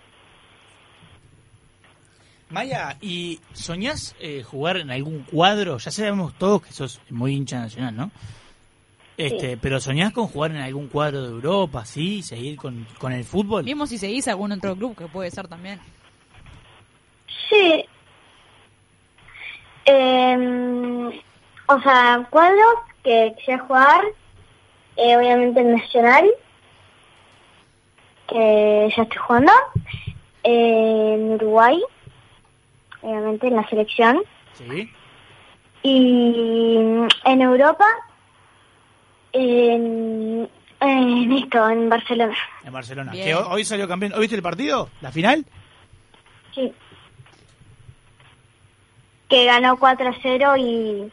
[2.51, 5.79] Maya, ¿y soñás eh, jugar en algún cuadro?
[5.79, 8.11] Ya sabemos todos que sos muy hincha nacional, ¿no?
[9.17, 13.25] Este, pero soñás con jugar en algún cuadro de Europa, sí, seguir con, con el
[13.25, 13.65] fútbol.
[13.65, 15.81] Mismo si seguís algún otro club, que puede ser también.
[17.49, 17.87] Sí.
[19.87, 24.05] Em, o sea, cuadros que quisiera jugar,
[24.97, 26.31] eh, obviamente el Nacional,
[28.33, 29.53] que ya estoy jugando,
[30.45, 31.81] eh, en Uruguay,
[33.03, 34.23] obviamente en la selección,
[34.55, 34.90] Sí.
[35.83, 36.77] y
[37.25, 37.87] en Europa,
[39.33, 40.49] en,
[40.81, 42.37] en esto, en Barcelona.
[42.64, 43.12] En Barcelona.
[43.12, 43.25] Bien.
[43.27, 44.12] Que hoy, hoy salió campeón.
[44.14, 44.88] ¿Hoy viste el partido?
[45.01, 45.45] ¿La final?
[46.55, 46.73] Sí.
[49.29, 51.11] Que ganó 4 a 0 y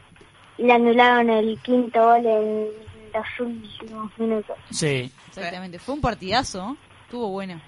[0.58, 2.66] le anularon el quinto gol en
[3.14, 4.56] los últimos minutos.
[4.70, 5.10] Sí.
[5.28, 5.78] Exactamente.
[5.78, 6.76] Fue un partidazo.
[7.10, 7.60] Estuvo bueno.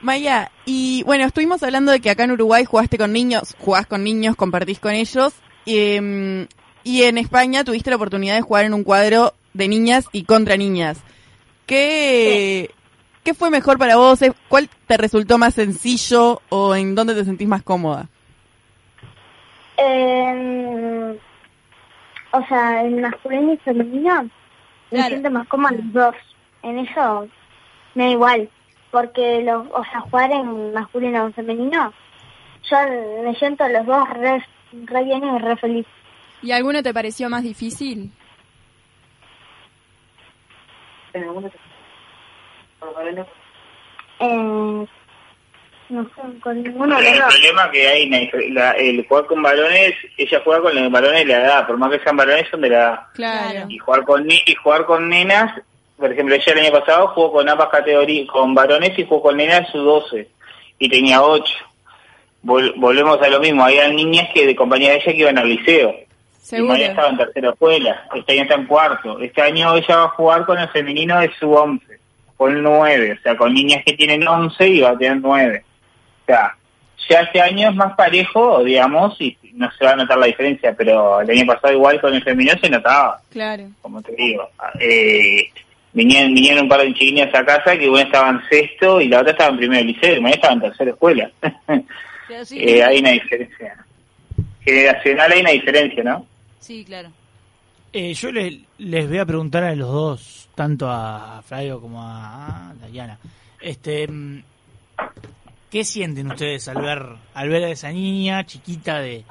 [0.00, 4.04] Maya, y bueno, estuvimos hablando de que acá en Uruguay jugaste con niños, jugás con
[4.04, 5.34] niños, compartís con ellos,
[5.66, 6.46] em,
[6.84, 10.56] y en España tuviste la oportunidad de jugar en un cuadro de niñas y contra
[10.56, 11.02] niñas.
[11.66, 12.70] ¿Qué,
[13.24, 14.22] ¿qué fue mejor para vos?
[14.22, 18.06] Eh, ¿Cuál te resultó más sencillo o en dónde te sentís más cómoda?
[19.78, 21.18] Eh,
[22.30, 24.30] o sea, en masculino y femenino me
[24.90, 25.08] Claro.
[25.08, 26.14] siento más cómoda los dos.
[26.64, 27.28] En eso
[27.94, 28.48] me da igual.
[28.90, 31.92] Porque, los, o sea, jugar en masculino o femenino,
[32.70, 32.76] yo
[33.24, 34.44] me siento los dos re,
[34.84, 35.86] re bien y re feliz.
[36.42, 38.10] ¿Y alguno te pareció más difícil?
[44.20, 44.86] Eh,
[45.88, 48.08] No sé, con ninguno El problema que hay,
[48.50, 51.90] la, el jugar con balones, ella juega con los balones de la edad, por más
[51.90, 53.00] que sean balones son de la edad.
[53.14, 53.66] Claro.
[53.68, 55.60] Y jugar con y jugar con nenas,
[55.96, 59.36] por ejemplo, ella el año pasado jugó con ambas categorías, con varones y jugó con
[59.36, 60.28] nenas su 12
[60.78, 61.44] y tenía 8.
[62.42, 65.94] volvemos a lo mismo, había niñas que de compañía de ella que iban al liceo.
[66.40, 66.66] Seguro.
[66.66, 69.18] Y María estaba en tercera escuela, este año está en cuarto.
[69.20, 71.86] Este año ella va a jugar con el femenino de su 11,
[72.36, 75.64] con 9, o sea, con niñas que tienen 11 y va a tener 9.
[75.64, 76.54] O sea,
[77.08, 80.74] ya este año es más parejo, digamos, y no se va a notar la diferencia,
[80.76, 83.20] pero el año pasado igual con el femenino se notaba.
[83.30, 83.64] Claro.
[83.80, 84.48] Como te digo.
[84.80, 85.50] Eh,
[85.94, 89.20] vinieron, vinieron un par de chiquillas a casa que una estaba en sexto y la
[89.20, 91.30] otra estaba en primer liceo, y mañana estaba en tercera escuela.
[92.50, 93.86] eh, hay una diferencia.
[94.60, 96.26] Generacional hay una diferencia, ¿no?
[96.58, 97.10] Sí, claro.
[97.92, 102.70] Eh, yo les, les voy a preguntar a los dos, tanto a Flavio como a,
[102.70, 103.18] a Diana.
[103.60, 104.42] Este, mm,
[105.70, 107.04] ¿Qué sienten ustedes al ver,
[107.34, 109.24] al ver a esa niña chiquita de,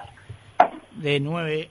[0.92, 1.70] de nueve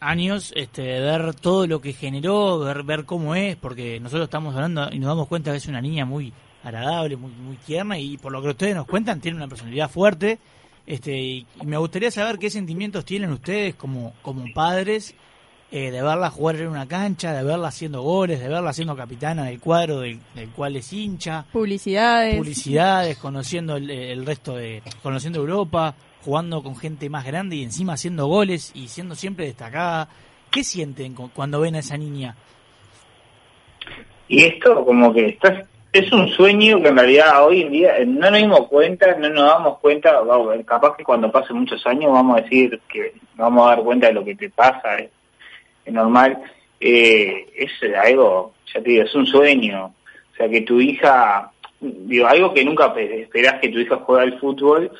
[0.00, 4.88] años, este, ver todo lo que generó, ver, ver cómo es, porque nosotros estamos hablando
[4.90, 6.32] y nos damos cuenta que es una niña muy
[6.64, 10.38] agradable, muy, muy tierna y por lo que ustedes nos cuentan tiene una personalidad fuerte.
[10.86, 15.14] Este, y me gustaría saber qué sentimientos tienen ustedes como, como padres
[15.72, 19.44] eh, de verla jugar en una cancha, de verla haciendo goles, de verla siendo capitana
[19.44, 20.18] del cuadro del,
[20.56, 21.44] cual es hincha.
[21.52, 22.36] Publicidades.
[22.36, 28.26] Publicidades, conociendo el, resto de, conociendo Europa, jugando con gente más grande y encima haciendo
[28.26, 30.08] goles y siendo siempre destacada.
[30.50, 32.34] ¿Qué sienten cuando ven a esa niña?
[34.28, 38.30] Y esto como que está, es un sueño que en realidad hoy en día no
[38.30, 40.20] nos dimos cuenta, no nos damos cuenta,
[40.64, 44.12] capaz que cuando pasen muchos años vamos a decir que vamos a dar cuenta de
[44.12, 44.98] lo que te pasa.
[44.98, 45.10] Eh
[45.90, 46.42] normal,
[46.78, 49.86] eh, es algo, ya te digo, es un sueño.
[50.32, 54.40] O sea, que tu hija, digo, algo que nunca esperás que tu hija juegue al
[54.40, 54.90] fútbol,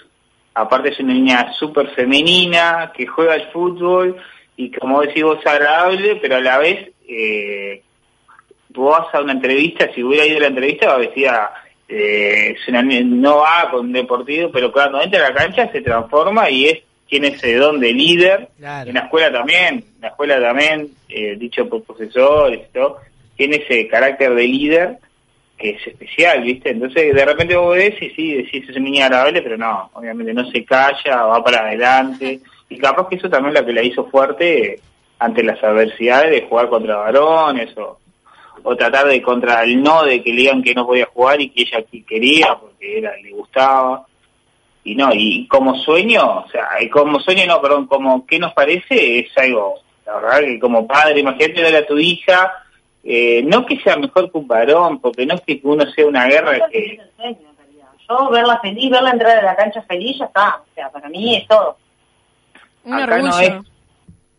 [0.61, 4.17] aparte es una niña súper femenina, que juega al fútbol,
[4.57, 7.83] y como decís vos, agradable, pero a la vez, eh,
[8.71, 11.53] vos vas a una entrevista, si hubiera ido a la entrevista, va vestida,
[11.89, 12.57] eh,
[13.05, 17.29] no va con deportivo, pero cuando entra a la cancha se transforma y es tiene
[17.29, 21.83] ese don de líder, en la escuela también, en la escuela también, eh, dicho por
[21.83, 22.99] profesores y todo,
[23.37, 24.99] tiene ese carácter de líder
[25.61, 26.71] que es especial, ¿viste?
[26.71, 30.51] Entonces de repente vos ves y sí, decís es niño agradable, pero no, obviamente no
[30.51, 34.07] se calla, va para adelante, y capaz que eso también es lo que la hizo
[34.07, 34.81] fuerte
[35.19, 37.99] ante las adversidades de jugar contra varones o,
[38.63, 41.51] o tratar de contra el no de que le digan que no podía jugar y
[41.51, 44.07] que ella quería porque era, le gustaba.
[44.83, 49.19] Y no, y como sueño, o sea, como sueño no, perdón, como qué nos parece
[49.19, 49.75] es algo,
[50.07, 52.60] la verdad que como padre, imagínate darle a tu hija,
[53.05, 56.27] eh, no que sea mejor que un varón, porque no es que uno sea una
[56.27, 57.01] guerra que...
[58.09, 61.37] Yo verla feliz, verla entrar a la cancha feliz, ya está, o sea, para mí
[61.37, 61.77] es todo.
[62.85, 63.65] Un orgullo.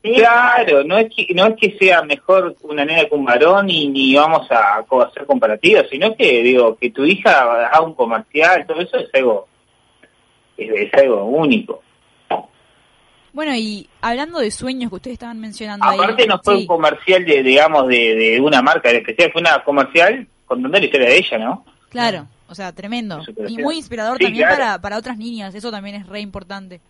[0.01, 3.87] Claro, no es que no es que sea mejor una nena que un varón y
[3.87, 8.81] ni vamos a, hacer comparativas, sino que digo que tu hija haga un comercial, todo
[8.81, 9.47] eso es algo
[10.57, 11.83] es, algo único.
[13.33, 17.43] Bueno, y hablando de sueños que ustedes estaban mencionando Aparte no fue un comercial de,
[17.43, 21.37] digamos, de, de una marca de especial, fue una comercial contando la historia de ella,
[21.37, 21.65] ¿no?
[21.89, 23.21] Claro, o sea, tremendo.
[23.47, 26.81] Y muy inspirador también para, para otras niñas, eso también es re importante.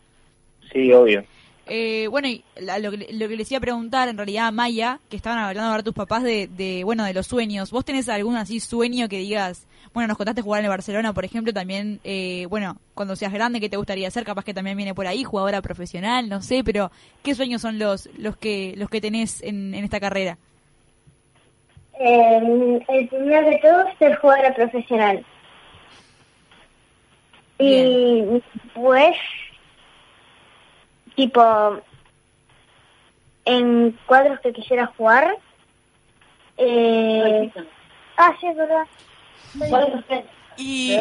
[0.72, 1.24] Sí, obvio.
[1.68, 2.44] Eh, bueno, y
[2.82, 5.70] lo, que, lo que les iba a preguntar en realidad a Maya, que estaban hablando
[5.70, 7.72] ahora tus papás de, de, bueno, de los sueños.
[7.72, 11.26] ¿Vos tenés algún así sueño que digas, bueno, nos contaste jugar en el Barcelona, por
[11.26, 14.24] ejemplo, también, eh, bueno, cuando seas grande, ¿qué te gustaría hacer?
[14.24, 16.92] Capaz que también viene por ahí, jugadora profesional, no sé, pero
[17.24, 20.38] ¿qué sueños son los, los que, los que tenés en, esta carrera?
[22.00, 25.26] Eh, el primero de todo es ser jugadora profesional.
[27.60, 28.42] Y
[28.74, 29.16] pues,
[31.16, 31.82] tipo,
[33.46, 35.36] en cuadros que quisiera jugar.
[36.58, 37.52] Eh,
[38.18, 38.86] ah, sí, es verdad.
[40.58, 41.00] Y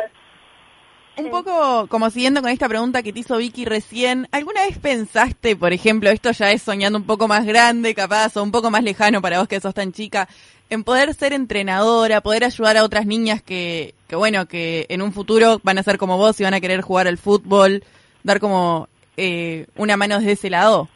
[1.16, 5.56] un poco como siguiendo con esta pregunta que te hizo Vicky recién, ¿alguna vez pensaste,
[5.56, 8.82] por ejemplo, esto ya es soñando un poco más grande, capaz, o un poco más
[8.82, 10.28] lejano para vos que sos tan chica,
[10.70, 15.12] en poder ser entrenadora, poder ayudar a otras niñas que, que bueno, que en un
[15.12, 17.84] futuro van a ser como vos y van a querer jugar al fútbol,
[18.22, 20.88] dar como eh, una mano desde ese lado?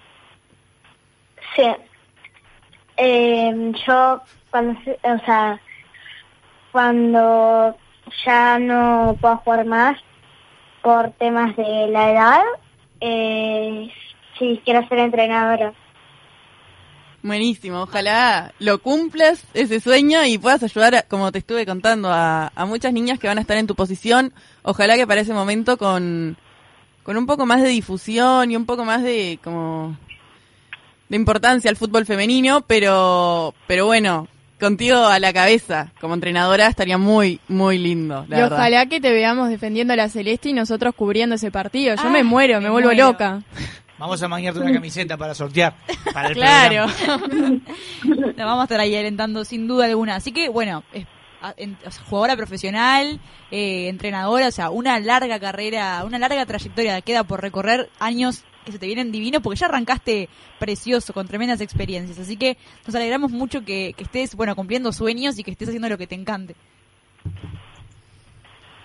[1.57, 1.65] Sí.
[2.97, 5.61] Eh, yo, cuando, o sea,
[6.75, 7.77] cuando
[8.27, 9.97] ya no puedo jugar más
[10.83, 12.43] por temas de la edad,
[13.01, 13.93] eh,
[14.37, 15.73] sí, quiero ser entrenadora.
[17.23, 22.67] Buenísimo, ojalá lo cumplas ese sueño y puedas ayudar, como te estuve contando, a, a
[22.67, 24.33] muchas niñas que van a estar en tu posición.
[24.65, 26.37] Ojalá que para ese momento con,
[27.05, 29.97] con un poco más de difusión y un poco más de como
[31.09, 34.27] de importancia al fútbol femenino, pero pero bueno,
[34.61, 38.59] contigo a la cabeza como entrenadora estaría muy muy lindo, la y verdad.
[38.59, 41.95] ojalá que te veamos defendiendo a la Celeste y nosotros cubriendo ese partido.
[41.97, 43.07] Yo Ah, me muero, me, me vuelvo muero.
[43.09, 43.43] loca.
[43.99, 45.75] Vamos a mañarte una camiseta para sortear.
[46.13, 46.87] Para el Claro.
[48.37, 50.17] La vamos a estar ahí alentando sin duda alguna.
[50.17, 51.07] Así que, bueno, es,
[51.41, 53.21] a- en- o sea, jugadora profesional,
[53.53, 58.73] eh, entrenadora, o sea, una larga carrera, una larga trayectoria queda por recorrer años que
[58.73, 62.19] se te vienen divinos porque ya arrancaste precioso, con tremendas experiencias.
[62.19, 62.57] Así que
[62.87, 66.07] nos alegramos mucho que, que estés, bueno, cumpliendo sueños y que estés haciendo lo que
[66.07, 66.55] te encante.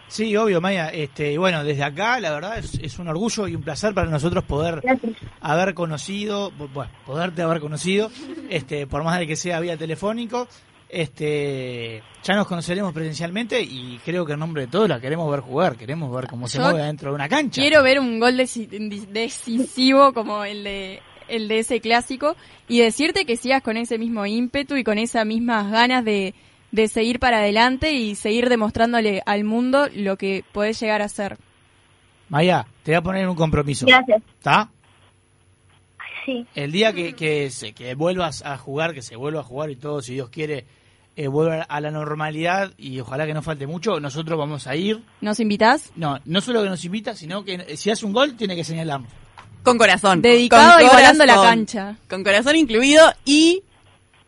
[0.08, 0.90] Sí, obvio, Maya.
[0.90, 4.10] Este, y bueno, desde acá, la verdad, es, es un orgullo y un placer para
[4.10, 5.14] nosotros poder Gracias.
[5.40, 8.10] haber conocido, bu- bueno, poderte haber conocido,
[8.50, 10.48] este, por más de que sea vía telefónico.
[10.90, 15.42] Este, ya nos conoceremos presencialmente y creo que en nombre de todos la queremos ver
[15.42, 17.62] jugar, queremos ver cómo se mueve dentro de una cancha.
[17.62, 18.68] Quiero ver un gol deci-
[19.08, 22.36] decisivo como el de el de ese clásico
[22.68, 26.34] y decirte que sigas con ese mismo ímpetu y con esas mismas ganas de,
[26.72, 31.38] de seguir para adelante y seguir demostrándole al mundo lo que podés llegar a ser.
[32.30, 33.86] Maya, te voy a poner un compromiso.
[33.86, 34.24] Gracias.
[34.40, 34.72] ¿Está?
[36.26, 36.48] Sí.
[36.56, 39.76] El día que, que, se- que vuelvas a jugar, que se vuelva a jugar y
[39.76, 40.66] todo, si Dios quiere,
[41.22, 45.04] eh, vuelva a la normalidad y ojalá que no falte mucho, nosotros vamos a ir.
[45.20, 45.92] ¿Nos invitás?
[45.98, 48.64] No, no solo que nos invita, sino que eh, si hace un gol tiene que
[48.64, 49.12] señalarnos.
[49.64, 50.22] Con corazón.
[50.22, 51.58] Dedicado Con y volando la corazón.
[51.58, 51.96] cancha.
[52.10, 53.62] Con corazón incluido y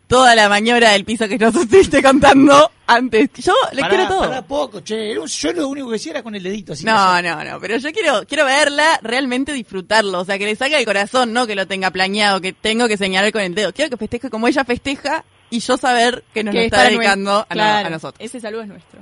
[0.07, 3.29] toda la maniobra del piso que nos estuviste contando antes.
[3.37, 4.19] Yo le Pará, quiero todo.
[4.27, 5.15] pará poco, che.
[5.15, 6.73] Yo lo único que hacía era con el dedito.
[6.73, 10.57] Así No, no, no, pero yo quiero quiero verla, realmente disfrutarlo, o sea, que le
[10.57, 13.71] salga el corazón, no que lo tenga planeado, que tengo que señalar con el dedo.
[13.71, 16.84] Quiero que festeje como ella festeja y yo saber que nos Que lo es está
[16.89, 18.20] dedicando a, no- claro, a nosotros.
[18.26, 18.99] Ese saludo es nuestro.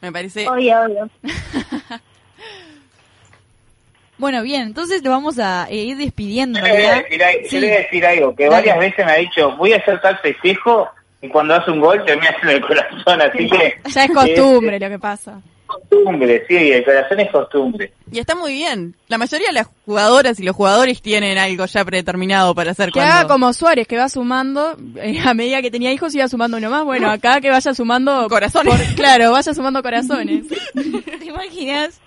[0.00, 1.10] Me parece Obvio, obvio.
[4.18, 6.58] Bueno, bien, entonces lo vamos a eh, ir despidiendo.
[6.60, 7.60] Yo le, voy a decir, al- yo Sí.
[7.60, 8.54] le voy a decir algo, que Dale.
[8.56, 10.88] varias veces me ha dicho, voy a hacer tal festejo,
[11.20, 13.80] y cuando hace un gol termina haciendo el corazón, así que...
[13.90, 15.40] Ya es costumbre lo que pasa.
[15.72, 17.92] Costumbre, sí, el corazón es costumbre.
[18.10, 18.94] y está muy bien.
[19.08, 23.00] La mayoría de las jugadoras y los jugadores tienen algo ya predeterminado para hacer Que
[23.00, 23.14] cuando...
[23.14, 26.70] haga como Suárez, que va sumando, eh, a medida que tenía hijos iba sumando uno
[26.70, 26.84] más.
[26.84, 28.26] Bueno, acá que vaya sumando...
[28.30, 28.74] Corazones.
[28.74, 30.44] por- claro, vaya sumando corazones.
[30.74, 32.00] ¿Te imaginas?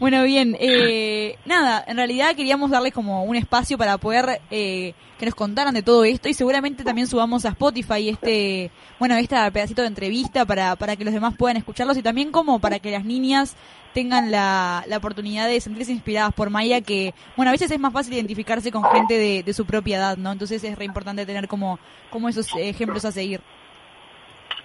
[0.00, 5.26] Bueno, bien, eh, nada, en realidad queríamos darles como un espacio para poder eh, que
[5.26, 9.82] nos contaran de todo esto y seguramente también subamos a Spotify este, bueno, este pedacito
[9.82, 13.04] de entrevista para, para que los demás puedan escucharlos y también como para que las
[13.04, 13.56] niñas
[13.94, 17.94] tengan la, la oportunidad de sentirse inspiradas por Maya, que, bueno, a veces es más
[17.94, 20.32] fácil identificarse con gente de, de su propia edad, ¿no?
[20.32, 21.78] Entonces es re importante tener como,
[22.10, 23.40] como esos ejemplos a seguir.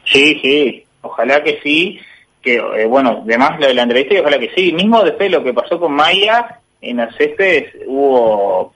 [0.03, 1.97] Sí, sí, ojalá que sí,
[2.41, 4.73] que eh, bueno, además lo de la entrevista, y ojalá que sí.
[4.73, 8.73] Mismo después de lo que pasó con Maya, en céspedes hubo,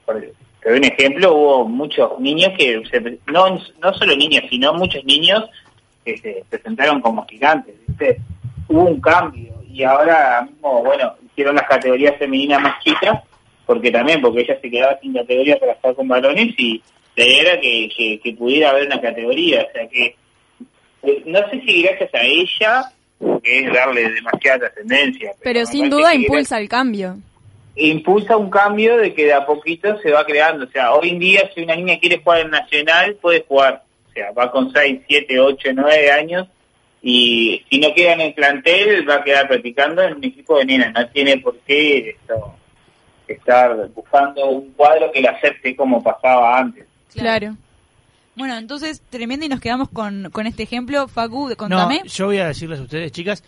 [0.66, 5.06] te doy un ejemplo, hubo muchos niños que, se, no, no solo niños, sino muchos
[5.06, 5.44] niños
[6.04, 8.20] que se presentaron como gigantes, ¿viste?
[8.68, 13.22] Hubo un cambio y ahora mismo, bueno, hicieron las categorías femeninas más chicas,
[13.68, 16.82] porque también, porque ella se quedaba sin categoría para estar con varones y
[17.16, 20.16] la idea era que, que, que pudiera haber una categoría, o sea que
[21.04, 22.92] eh, no sé si gracias a ella,
[23.44, 25.32] que es darle demasiada trascendencia.
[25.44, 27.18] Pero sin duda impulsa el cambio.
[27.76, 30.66] Impulsa un cambio de que de a poquito se va creando.
[30.66, 33.84] O sea, hoy en día si una niña quiere jugar en Nacional, puede jugar.
[34.10, 36.48] O sea, va con 6, 7, 8, 9 años
[37.02, 40.66] y si no queda en el plantel, va a quedar practicando en un equipo de
[40.66, 40.94] nenas.
[40.94, 42.56] No tiene por qué esto,
[43.28, 46.86] estar buscando un cuadro que la acepte como pasaba antes.
[47.14, 47.56] Claro.
[48.36, 51.08] Bueno, entonces, tremendo y nos quedamos con, con este ejemplo.
[51.08, 52.02] Facu, No, contame.
[52.06, 53.44] yo voy a decirles a ustedes, chicas,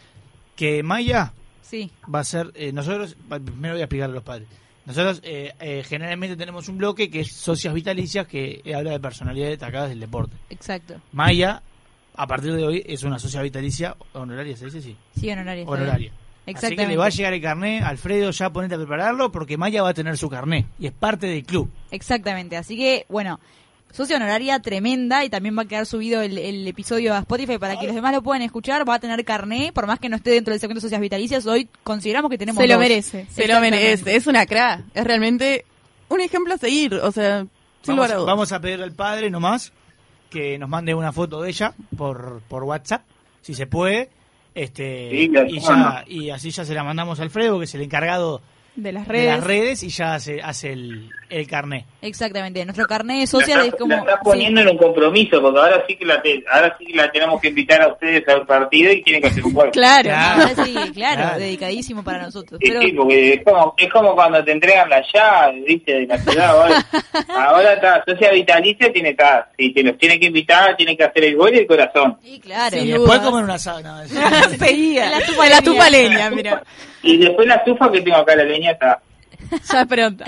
[0.56, 1.34] que Maya
[1.68, 1.92] Sí.
[2.14, 4.48] va a ser, eh, nosotros, primero voy a explicarle a los padres.
[4.86, 9.00] Nosotros eh, eh, generalmente tenemos un bloque que es socias vitalicias que eh, habla de
[9.02, 10.38] personalidades destacadas del deporte.
[10.50, 10.96] Exacto.
[11.12, 11.62] Maya,
[12.16, 14.82] a partir de hoy, es una socia vitalicia honoraria, ¿se dice?
[14.82, 15.66] Sí, Sí, honoraria.
[15.66, 16.12] honoraria.
[16.56, 19.84] Así que le va a llegar el carné, Alfredo, ya ponete a prepararlo porque Maya
[19.84, 21.70] va a tener su carné y es parte del club.
[21.92, 22.56] Exactamente.
[22.56, 23.42] Así que, bueno,
[23.92, 27.80] socia honoraria tremenda y también va a quedar subido el, el episodio a Spotify para
[27.80, 28.88] que los demás lo puedan escuchar.
[28.88, 31.46] Va a tener carné, por más que no esté dentro del segmento de socias vitalicias.
[31.48, 32.82] Hoy consideramos que tenemos Se lo dos.
[32.82, 33.26] merece.
[33.32, 35.66] Se lo merece, es una cra, es realmente
[36.10, 37.40] un ejemplo a seguir, o sea,
[37.82, 39.74] sin Vamos, lugar a vamos a pedirle al padre nomás
[40.30, 43.04] que nos mande una foto de ella por, por WhatsApp,
[43.42, 44.10] si se puede.
[44.54, 47.82] Este, Sí, y, ya, y así ya se la mandamos a Alfredo, que es el
[47.82, 48.42] encargado
[48.78, 49.28] de las de redes.
[49.36, 51.86] las redes y ya hace, hace el, el carné.
[52.02, 53.94] Exactamente, nuestro carnet La social es está, como...
[53.96, 54.20] la está sí.
[54.24, 57.42] poniendo en un compromiso, porque ahora sí que la te- ahora sí que la tenemos
[57.42, 59.72] que invitar a ustedes al partido y tienen que hacer un juego.
[59.78, 60.04] Claro.
[60.10, 60.64] Claro.
[60.66, 61.40] Sí, claro, Claro.
[61.40, 62.60] dedicadísimo para nosotros.
[62.64, 66.08] Sí, Pero sí, porque es como, es como cuando te entregan la llave, viste, de
[66.08, 66.50] la ciudad.
[66.50, 66.86] Ahora,
[67.30, 71.24] ahora está, socia vitalicia tiene está, si te los tiene que invitar, tiene que hacer
[71.26, 72.18] el gol y el corazón.
[72.24, 72.78] Sí, claro.
[72.78, 73.56] y Sin después comer una.
[73.56, 74.14] En
[75.12, 75.58] la estufa la leña.
[75.58, 76.64] estufa leña, mira.
[77.04, 79.02] Y después la estufa que tengo acá, la leña está.
[79.74, 80.24] Ya pronto.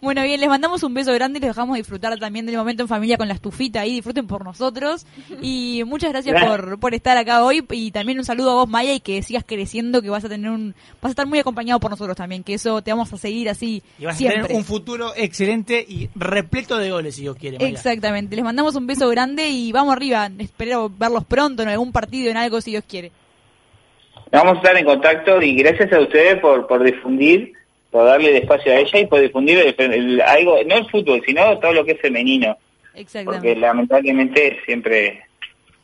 [0.00, 2.88] Bueno, bien, les mandamos un beso grande y les dejamos disfrutar también del momento en
[2.88, 5.06] familia con la estufita ahí, disfruten por nosotros.
[5.40, 8.92] Y muchas gracias por, por estar acá hoy y también un saludo a vos, Maya,
[8.92, 11.90] y que sigas creciendo, que vas a tener un, vas a estar muy acompañado por
[11.90, 15.12] nosotros también, que eso te vamos a seguir así Y vas a tener un futuro
[15.16, 17.58] excelente y repleto de goles, si Dios quiere.
[17.58, 17.70] Maya.
[17.70, 22.30] Exactamente, les mandamos un beso grande y vamos arriba, espero verlos pronto en algún partido,
[22.30, 23.12] en algo, si Dios quiere.
[24.30, 27.52] Vamos a estar en contacto y gracias a ustedes por, por difundir,
[27.92, 31.22] por darle el espacio a ella y por difundir el- el- algo, no el fútbol,
[31.24, 32.56] sino todo lo que es femenino.
[32.86, 33.56] Porque Exactamente.
[33.56, 35.24] lamentablemente siempre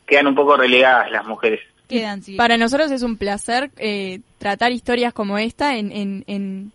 [0.05, 1.61] quedan un poco relegadas las mujeres.
[1.87, 2.35] Quedan, sí.
[2.35, 6.71] Para nosotros es un placer eh, tratar historias como esta en, en, en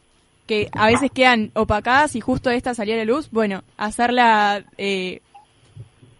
[0.46, 3.28] que a veces quedan opacadas y justo esta salió a la luz.
[3.30, 5.20] Bueno, hacerla eh,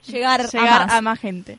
[0.07, 0.93] llegar, llegar a más.
[0.95, 1.59] a más gente.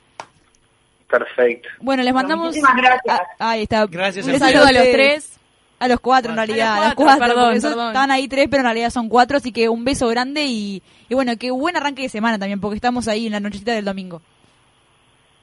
[1.09, 1.69] Perfecto.
[1.79, 2.47] Bueno, les mandamos...
[2.47, 3.19] Muchísimas gracias.
[3.39, 3.85] Ah, ahí está.
[3.85, 5.34] Gracias Un a saludo a los tres.
[5.77, 6.77] A los cuatro, en realidad.
[6.77, 7.55] A A los cuatro, perdón.
[7.55, 9.37] Estaban ahí tres, pero en realidad son cuatro.
[9.37, 12.75] Así que un beso grande y, y bueno, qué buen arranque de semana también, porque
[12.75, 14.21] estamos ahí en la nochecita del domingo.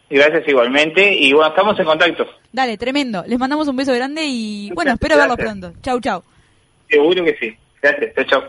[0.09, 1.15] Y gracias igualmente.
[1.15, 2.27] Y bueno, estamos en contacto.
[2.53, 3.25] Dale, tremendo.
[3.27, 5.73] Les mandamos un beso grande y bueno, espero verlos pronto.
[5.83, 6.23] Chau, chau.
[6.89, 7.57] Seguro que sí.
[7.81, 8.15] Gracias.
[8.15, 8.43] Chao, chao.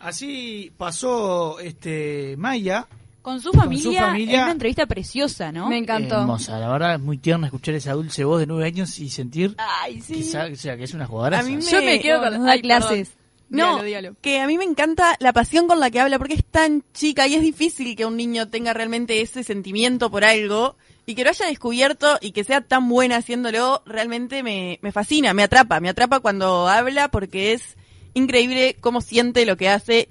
[0.00, 2.86] Así pasó este Maya.
[3.22, 4.34] Con su Con familia, su familia.
[4.38, 5.68] en una entrevista preciosa, ¿no?
[5.68, 6.20] Me encantó.
[6.20, 9.54] Hermosa, la verdad es muy tierno escuchar esa dulce voz de nueve años y sentir
[9.58, 10.22] Ay, que, sí.
[10.24, 11.38] sa- o sea, que es una jugadora.
[11.38, 13.08] A mí me- Yo me quedo con ay, clases.
[13.10, 13.22] perdón.
[13.48, 14.16] No, Dígalo, dígalo.
[14.22, 17.26] que a mí me encanta la pasión con la que habla, porque es tan chica
[17.26, 21.28] y es difícil que un niño tenga realmente ese sentimiento por algo y que lo
[21.30, 25.90] haya descubierto y que sea tan buena haciéndolo, realmente me, me fascina, me atrapa, me
[25.90, 27.76] atrapa cuando habla porque es
[28.14, 30.08] increíble cómo siente lo que hace,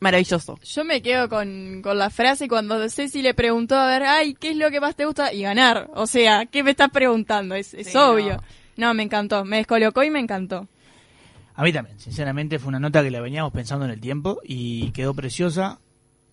[0.00, 0.58] maravilloso.
[0.64, 4.50] Yo me quedo con, con la frase cuando Ceci le preguntó, a ver, ay, ¿qué
[4.50, 5.32] es lo que más te gusta?
[5.32, 5.90] Y ganar.
[5.94, 7.54] O sea, ¿qué me estás preguntando?
[7.54, 8.42] Es, es Sí, obvio.
[8.76, 8.94] No.
[8.94, 9.44] me encantó.
[9.44, 10.68] Me descolocó y me encantó.
[11.54, 14.92] A mí también, sinceramente fue una nota que la veníamos pensando en el tiempo y
[14.92, 15.80] quedó preciosa.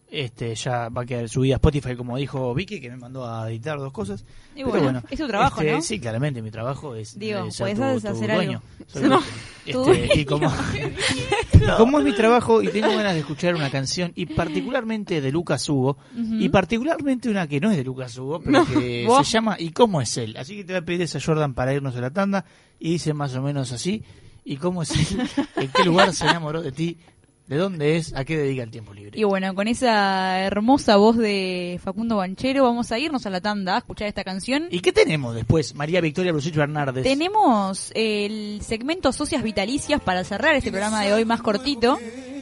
[0.07, 3.49] Este ya va a quedar subida a Spotify como dijo Vicky que me mandó a
[3.49, 4.23] editar dos cosas.
[4.55, 5.81] Y Pero bueno, es tu trabajo, este, ¿no?
[5.81, 8.43] Sí, claramente mi trabajo es Digo, eh, ser puedes tu, tu hacer algo.
[8.43, 8.61] dueño.
[8.85, 9.19] Soy No,
[9.65, 10.25] este, y
[11.77, 15.67] como, es mi trabajo y tengo ganas de escuchar una canción y particularmente de Lucas
[15.69, 19.27] Hugo y particularmente una que no es de Lucas Hugo pero que Vos.
[19.27, 20.35] se llama ¿Y cómo es él?
[20.37, 22.45] Así que te voy a pedir esa Jordan para irnos a la tanda
[22.79, 24.03] y dice más o menos así
[24.47, 25.27] ¿Y cómo es él?
[25.55, 26.99] ¿En qué lugar se enamoró de ti?
[27.47, 28.15] ¿De dónde es?
[28.15, 29.19] ¿A qué dedica el tiempo libre?
[29.19, 33.75] Y bueno, con esa hermosa voz de Facundo Banchero vamos a irnos a la tanda
[33.75, 34.67] a escuchar esta canción.
[34.71, 35.75] ¿Y qué tenemos después?
[35.75, 37.03] María Victoria Brusich Bernardes.
[37.03, 41.99] Tenemos el segmento Socias Vitalicias para cerrar este programa de hoy más cortito.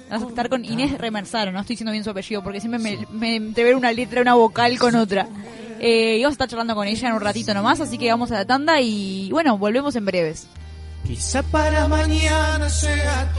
[0.09, 3.39] Vamos a estar con Inés Remersaro, no estoy diciendo bien su apellido porque siempre me,
[3.39, 5.27] me una letra, una vocal con otra.
[5.79, 8.31] Eh, y vamos a estar charlando con ella en un ratito nomás, así que vamos
[8.31, 10.47] a la tanda y bueno, volvemos en breves.
[11.05, 13.33] Quizá para mañana sea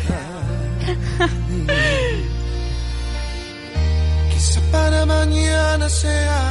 [4.31, 6.43] Quizá para mañana sea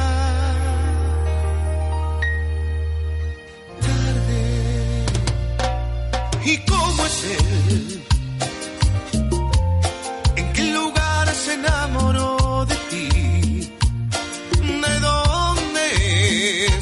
[3.80, 5.06] tarde.
[6.44, 8.02] ¿Y cómo es él?
[10.36, 13.08] ¿En qué lugar se enamoró de ti?
[14.82, 15.84] ¿De dónde
[16.66, 16.72] es?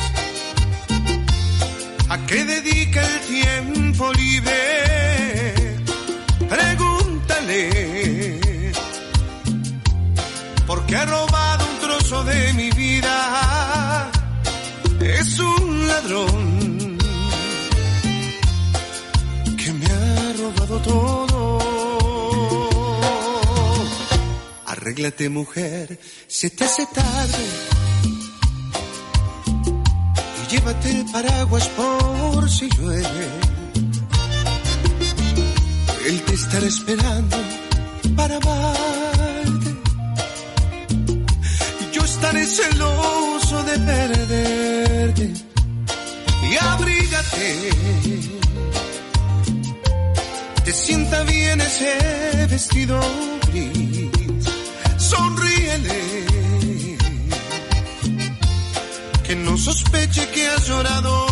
[2.08, 5.01] ¿A qué dedica el tiempo libre?
[10.74, 14.10] Porque ha robado un trozo de mi vida.
[15.00, 16.98] Es un ladrón
[19.60, 21.58] que me ha robado todo.
[24.66, 27.46] Arréglate mujer, se te hace tarde.
[30.40, 33.26] Y llévate el paraguas por si llueve.
[36.06, 37.36] Él te estará esperando
[38.16, 38.81] para amarte.
[42.32, 45.32] Estaré celoso de perderte.
[46.50, 47.70] Y abrígate.
[50.64, 53.00] Te sienta bien ese vestido
[53.48, 54.44] gris.
[54.96, 56.26] Sonríele.
[59.24, 61.31] Que no sospeche que has llorado.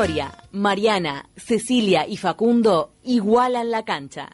[0.00, 4.28] Victoria, Mariana, Cecilia y Facundo igualan la cancha.